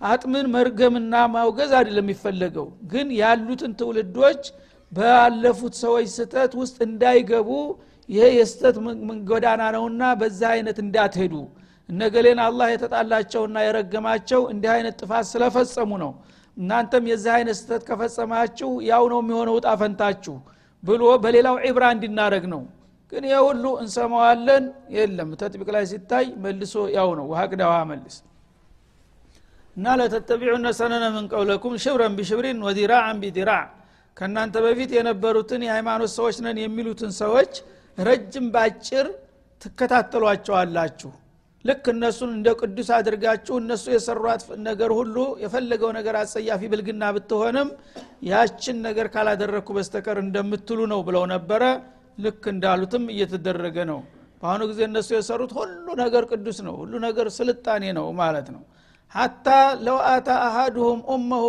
አጥምን 0.00 0.46
መርገምና 0.54 1.14
ማውገዝ 1.34 1.72
አይደለም 1.78 2.06
የሚፈለገው 2.06 2.68
ግን 2.92 3.08
ያሉትን 3.18 3.72
ትውልዶች 3.80 4.42
ባለፉት 4.92 5.74
ሰዎች 5.82 6.06
ስተት 6.14 6.52
ውስጥ 6.60 6.76
እንዳይገቡ 6.88 7.50
ይሄ 8.08 8.24
የስተት 8.38 8.76
ጎዳና 9.30 9.62
ነውና 9.76 10.02
በዛ 10.20 10.40
አይነት 10.54 10.78
እንዳትሄዱ። 10.84 11.34
እነገሌን 11.88 12.40
አላህ 12.44 12.68
የተጣላቸውና 12.72 13.56
የረገማቸው 13.64 14.42
እንዲህ 14.52 14.70
አይነት 14.74 14.94
ጥፋት 15.02 15.26
ስለፈጸሙ 15.32 15.90
ነው። 16.04 16.12
እናንተም 16.56 17.04
የዚህ 17.10 17.32
አይነት 17.36 17.56
ስተት 17.60 17.82
ከፈጸማችሁ 17.88 18.70
ያው 18.88 19.04
ነው 19.12 19.20
የሚሆነው 19.22 19.56
ጣፈንታችሁ 19.66 20.34
ብሎ 20.82 21.02
በሌላው 21.22 21.56
ዒብራ 21.66 21.84
እንዲናረግ 21.94 22.44
ነው 22.54 22.62
ግን 23.14 23.24
ይህ 23.26 23.38
እንሰማዋለን? 23.80 24.64
የለም። 24.96 25.28
ተጥቢቅ 25.40 25.68
ላይ 25.74 25.84
ሲታይ 25.90 26.26
መልሶ 26.44 26.74
ያው 26.96 27.08
ነው። 27.18 27.26
ውሃ 27.32 27.40
ቅዳ 27.50 27.62
ውሃ 27.70 27.80
መልስ 27.90 28.16
እና 29.76 29.86
ለተተቢዑነ 30.00 30.66
ሰነነ 30.78 31.04
ምን 31.14 31.24
ቀውለኩም 31.32 31.74
ሽብረን 31.84 32.12
ቢሽብሪን 32.18 32.58
ወዲራዕን 32.66 33.18
ቢዲራዕ። 33.22 33.64
ከእናንተ 34.16 34.56
በፊት 34.64 34.90
የነበሩትን 34.96 35.62
የሃይማኖት 35.66 36.10
ሰዎች 36.18 36.36
ነን 36.44 36.58
የሚሉትን 36.62 37.12
ሰዎች 37.22 37.52
ረጅም 37.98 38.46
ባጭር 38.54 39.06
ትከታተሏቸዋላችሁ። 39.62 41.10
ልክ 41.64 41.84
እነሱን 41.92 42.30
እንደ 42.36 42.48
ቅዱስ 42.60 42.88
አድርጋችሁ 42.96 43.54
እነሱ 43.60 43.84
የሰሯት 43.92 44.42
ነገር 44.66 44.90
ሁሉ 44.98 45.16
የፈለገው 45.42 45.90
ነገር 45.98 46.14
አጸያፊ 46.20 46.62
ብልግና 46.72 47.04
ብትሆንም 47.16 47.68
ያችን 48.28 48.76
ነገር 48.86 49.06
ካላደረግኩ 49.14 49.68
በስተቀር 49.76 50.18
እንደምትሉ 50.24 50.80
ነው 50.92 51.00
ብለው 51.08 51.24
ነበረ 51.32 51.62
ልክ 52.18 52.42
እንዳሉትም 52.52 53.04
እየተደረገ 53.12 53.76
ነው። 53.90 54.00
በአሁኑ 54.40 54.62
ጊዜ 54.70 54.80
እነሱ 54.88 55.08
የሰሩት 55.14 55.52
ሁሉ 55.58 55.86
ነገር 56.02 56.22
ቅዱስ 56.30 56.58
ነው 56.66 56.74
ሁሉ 56.80 56.92
ነገር 57.06 57.26
ስልጣኔ 57.36 57.84
ነው 57.98 58.06
ማለት 58.20 58.48
ነው። 58.54 58.62
ሐታ 59.12 59.48
ለው 59.82 59.98
አታ 60.10 60.28
አሃዱሁም 60.46 61.00
ኡመሁ 61.12 61.44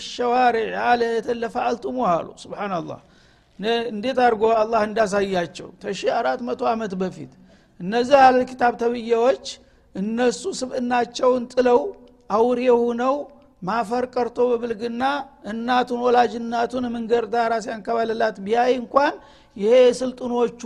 ፊሸዋሪዕ 0.00 0.68
አለየተን 0.84 1.38
ለፈአልቱሙ 1.42 1.98
አሉ። 2.12 2.28
ስብናላህ 2.42 3.00
እንዴት 3.90 4.18
አድርጎ 4.24 4.44
አላህ 4.60 4.80
እንዳሳያቸው? 4.88 5.68
ተሺ 5.82 6.00
አራት 6.18 6.40
መቶ 6.46 6.60
ዓመት 6.70 6.92
በፊት 7.00 7.32
እነዚህ 7.80 8.18
አለ 8.26 8.38
ኪታብ 8.50 8.72
ተብዬዎች 8.82 9.44
እነሱ 9.94 10.42
ስብእናቸውን 10.60 11.44
ጥለው 11.52 11.80
አውሬ 12.30 12.60
ሁነው 12.80 13.14
ማፈር 13.62 14.04
ቀርቶ 14.14 14.38
በብልግና 14.50 15.02
እናቱን 15.50 16.00
ወላጅ 16.04 16.32
እናቱን 16.40 16.84
መንገድ 16.94 17.24
ዳራ 17.32 17.52
ሲያንከባልላት 17.64 18.36
ቢያይ 18.46 18.72
እንኳን 18.78 19.14
ይሄ 19.56 19.72
የስልጡኖቹ 19.82 20.62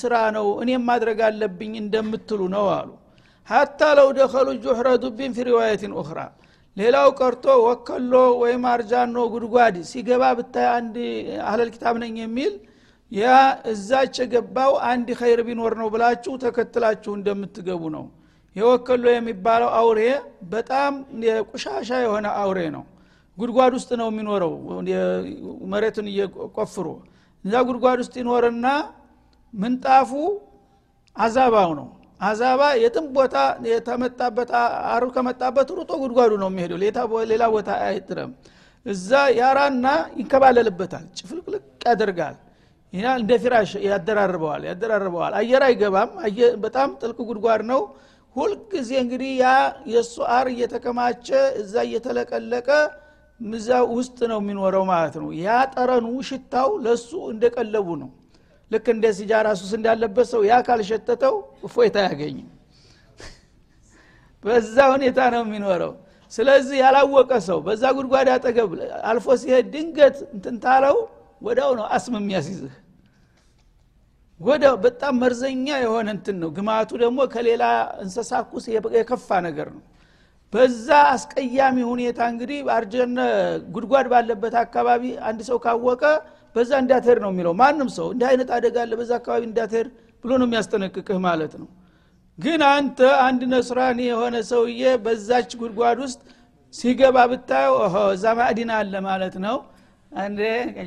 ስራ 0.00 0.14
ነው 0.36 0.46
እኔም 0.62 0.82
ማድረግ 0.88 1.18
አለብኝ 1.28 1.72
እንደምትሉ 1.82 2.40
ነው 2.54 2.66
አሉ። 2.74 2.90
ሀታ 3.48 3.80
ለው 3.98 4.08
ደኸሉ 4.18 4.48
ጁሕረ 4.64 4.88
ዱቢን 5.02 5.32
ፊ 5.36 5.46
ሪዋየትን 5.48 5.92
ኡኽራ። 6.00 6.18
ሌላው 6.76 7.08
ቀርቶ 7.18 7.44
ወከሎ 7.64 8.12
ወይም 8.42 8.64
አርጃኖ 8.72 9.16
ጉድጓድ 9.32 9.76
ሲገባ 9.90 10.24
ብታይ 10.38 10.66
አንድ 10.74 10.96
አህለል 11.46 11.70
ኪታብ 11.74 11.96
ነኝ 12.02 12.14
የሚል 12.22 12.52
ያ 13.12 13.24
እዛች 13.72 14.14
የገባው 14.22 14.72
አንድ 14.88 15.08
ኸይር 15.20 15.40
ቢኖር 15.46 15.74
ነው 15.80 15.88
ብላችሁ 15.94 16.32
ተከትላችሁ 16.44 17.12
እንደምትገቡ 17.18 17.82
ነው። 17.96 18.04
የወከሎ 18.56 19.04
የሚባለው 19.12 19.70
አውሬ 19.78 20.00
በጣም 20.52 20.92
የቁሻሻ 21.26 21.90
የሆነ 22.04 22.26
አውሬ 22.40 22.60
ነው። 22.76 22.84
ጉድጓድ 23.38 23.72
ውስጥ 23.78 23.90
ነው 24.00 24.08
የሚኖረው 24.10 24.52
መሬትን 25.72 26.06
እየቆፍሮ 26.12 26.86
እዛ 27.44 27.54
ጉድጓድ 27.68 27.98
ውስጥ 28.02 28.14
ይኖርና 28.20 28.66
ምንጣፉ 29.54 30.10
አዛባው 31.16 31.70
ነው። 31.78 31.88
አዛባ 32.20 32.62
የጥም 32.82 33.06
ቦታ 33.16 33.36
የተመጣበት 33.70 34.50
አሩ 34.92 35.04
ከመጣበት 35.14 35.68
ሩጦ 35.76 35.90
ጉድጓዱ 36.02 36.32
ነው 36.42 36.48
የሚሄደው። 36.50 36.78
ሌላ 37.30 37.44
ቦታ 37.54 37.70
አይጥረም 37.86 38.30
እዛ 38.86 39.10
ያራና 39.38 39.86
ይንከባለልበታል። 40.18 41.06
ጭፍልቅልቅ 41.18 41.62
ያደርጋል። 41.86 42.36
ይና 42.92 43.06
እንደ 43.20 43.32
ፊራሽ 43.42 43.70
ያደራርበዋል 43.86 44.62
ያደራርበዋል። 44.68 45.32
አየር 45.40 45.62
አይገባም። 45.66 46.10
በጣም 46.64 46.90
ጥልቅ 47.00 47.18
ጉድጓድ 47.30 47.62
ነው። 47.72 47.80
ሁልጊዜ 48.36 48.90
እንግዲህ 49.02 49.30
ያ 49.40 49.46
የእሱ 49.92 50.14
አር 50.34 50.46
እየተከማቸ 50.52 51.28
እዛ 51.60 51.74
እየተለቀለቀ 51.88 52.68
እዛ 53.40 53.68
ውስጥ 53.92 54.18
ነው 54.30 54.38
የሚኖረው 54.42 54.84
ማለት 54.90 55.14
ነው። 55.22 55.28
ያ 55.40 55.56
ጠረኑ 55.74 56.06
ሽታው 56.28 56.70
ለሱ 56.84 57.10
እንደቀለቡ 57.32 57.88
ነው። 58.02 58.10
ልክ 58.70 58.86
እንደ 58.94 59.06
ሲጃራ 59.18 59.48
ሱስ 59.60 59.70
እንዳለበት 59.78 60.26
ሰው 60.32 60.40
ያ 60.48 60.56
ካልሸተተው 60.66 61.34
እፎይታ 61.66 61.96
አያገኝም። 62.02 62.48
በዛ 64.44 64.76
ሁኔታ 64.94 65.18
ነው 65.34 65.42
የሚኖረው። 65.46 65.92
ስለዚህ 66.32 66.76
ያላወቀ 66.82 67.30
ሰው 67.46 67.58
በዛ 67.66 67.82
ጉድጓድ 67.96 68.28
አጠገብ 68.32 68.70
አልፎ 69.10 69.26
ሲሄድ 69.42 69.66
ድንገት 69.74 70.16
እንትንታለው 70.28 70.96
ወዳው 71.42 71.70
ነው 71.78 71.86
አስም 71.96 72.14
የሚያስይዝህ። 72.18 72.74
ወዳው 74.40 74.74
በጣም 74.84 75.14
መርዘኛ 75.22 75.66
የሆነ 75.84 76.08
እንትን 76.16 76.36
ነው። 76.42 76.50
ግማቱ 76.56 76.90
ደግሞ 77.02 77.18
ከሌላ 77.32 77.64
እንሰሳ 78.02 78.30
የከፋ 78.96 79.28
ነገር 79.46 79.68
ነው 79.76 79.82
በዛ 80.52 80.86
አስቀያሚ 81.12 81.76
ሁኔታ 81.90 82.20
እንግዲህ 82.32 82.58
አርጀነ 82.76 83.18
ጉድጓድ 83.74 84.06
ባለበት 84.12 84.54
አካባቢ 84.62 85.02
አንድ 85.28 85.40
ሰው 85.48 85.58
ካወቀ 85.64 86.02
በዛ 86.56 86.70
እንዳትሄድ 86.82 87.18
ነው 87.24 87.30
የሚለው። 87.32 87.54
ማንም 87.60 87.88
ሰው 87.96 88.06
እንዲህ 88.14 88.26
አይነት 88.30 88.50
አደጋ 88.56 88.76
አለ 88.84 88.92
በዛ 89.00 89.10
አካባቢ 89.20 89.42
እንዳትሄድ 89.48 89.88
ብሎ 90.24 90.30
ነው 90.40 90.46
የሚያስጠነቅቅህ 90.48 91.18
ማለት 91.26 91.52
ነው። 91.60 91.68
ግን 92.38 92.60
አንተ 92.70 92.98
አንድ 93.26 93.42
ነስራኒ 93.52 94.00
የሆነ 94.08 94.36
ሰውዬ 94.50 94.82
በዛች 95.04 95.50
ጉድጓድ 95.60 95.98
ውስጥ 96.04 96.20
ሲገባ 96.74 97.18
ብታየው 97.30 97.76
እዛ 98.12 98.34
ማዕዲና 98.38 98.72
አለ 98.80 98.94
ማለት 99.08 99.36
ነው። 99.46 99.56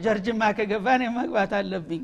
ጀርጅማ 0.04 0.42
ከገባን 0.58 1.02
መግባት 1.18 1.52
አለብኝ 1.58 2.02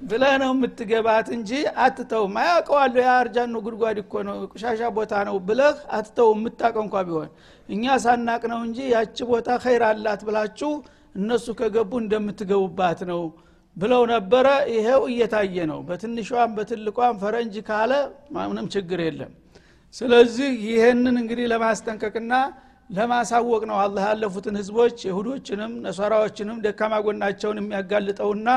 ብለ 0.00 0.24
ነው 0.42 0.50
የምትገባት 0.54 1.26
እንጂ 1.36 1.50
አትተውም። 1.84 2.34
አያውቀዋለሁ 2.40 3.00
የአርጃኖ 3.02 3.54
ጉድጓድ 3.66 3.98
እኮ 4.02 4.22
ነው 4.28 4.36
ቆሻሻ 4.52 4.80
ቦታ 4.96 5.12
ነው 5.28 5.36
ብለህ 5.48 5.76
አትተው 5.96 6.28
የምታቀው 6.34 6.82
እንኳ 6.86 7.02
ቢሆን 7.08 7.28
እኛ 7.68 7.96
ሳናቅ 8.04 8.42
ነው 8.52 8.60
እንጂ 8.66 8.78
ያቺ 8.94 9.18
ቦታ 9.30 9.58
ኸይር 9.64 9.84
አላት 9.88 10.22
ብላችሁ 10.28 10.70
እነሱ 11.14 11.46
ከገቡ 11.60 11.92
እንደምትገቡባት 12.02 13.00
ነው 13.10 13.22
ብለው 13.76 14.02
ነበረ። 14.12 14.46
ይሄው 14.74 15.02
እየታየ 15.10 15.66
ነው። 15.70 15.78
በትንሿም 15.88 16.50
በትልቋም 16.56 17.14
ፈረንጅ 17.22 17.56
ካለ 17.68 17.92
ምንም 18.36 18.66
ችግር 18.74 19.00
የለም። 19.06 19.32
ስለዚህ 19.94 20.50
ይህንን 20.66 21.16
እንግዲህ 21.22 21.46
ለማስጠንቀቅና 21.52 22.34
ለማሳወቅ 22.90 23.62
ነው 23.70 23.76
አላህ 23.82 24.04
ያለፉትን 24.10 24.56
ህዝቦች 24.60 24.96
ይሁዶችንም 25.08 25.72
ነሷራዎችንም 25.84 26.56
ደካማ 26.64 26.94
ጎናቸውን 27.04 27.58
የሚያጋልጠውና 27.60 28.48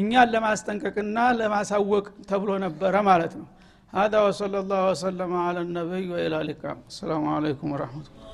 እኛን 0.00 0.28
ለማስጠንቀቅና 0.34 1.18
ለማሳወቅ 1.40 2.06
ተብሎ 2.30 2.50
ነበረ 2.66 2.94
ማለት 3.10 3.34
ነው 3.40 3.46
هذا 3.92 4.18
وصلى 4.26 4.58
الله 4.62 4.80
وسلم 4.90 5.30
على 5.46 5.60
النبي 5.66 6.04
وإلى 6.12 6.36
اللقاء 6.42 6.76
السلام 6.92 7.24
عليكم 7.36 7.66
ورحمة 7.74 8.04
الله 8.10 8.26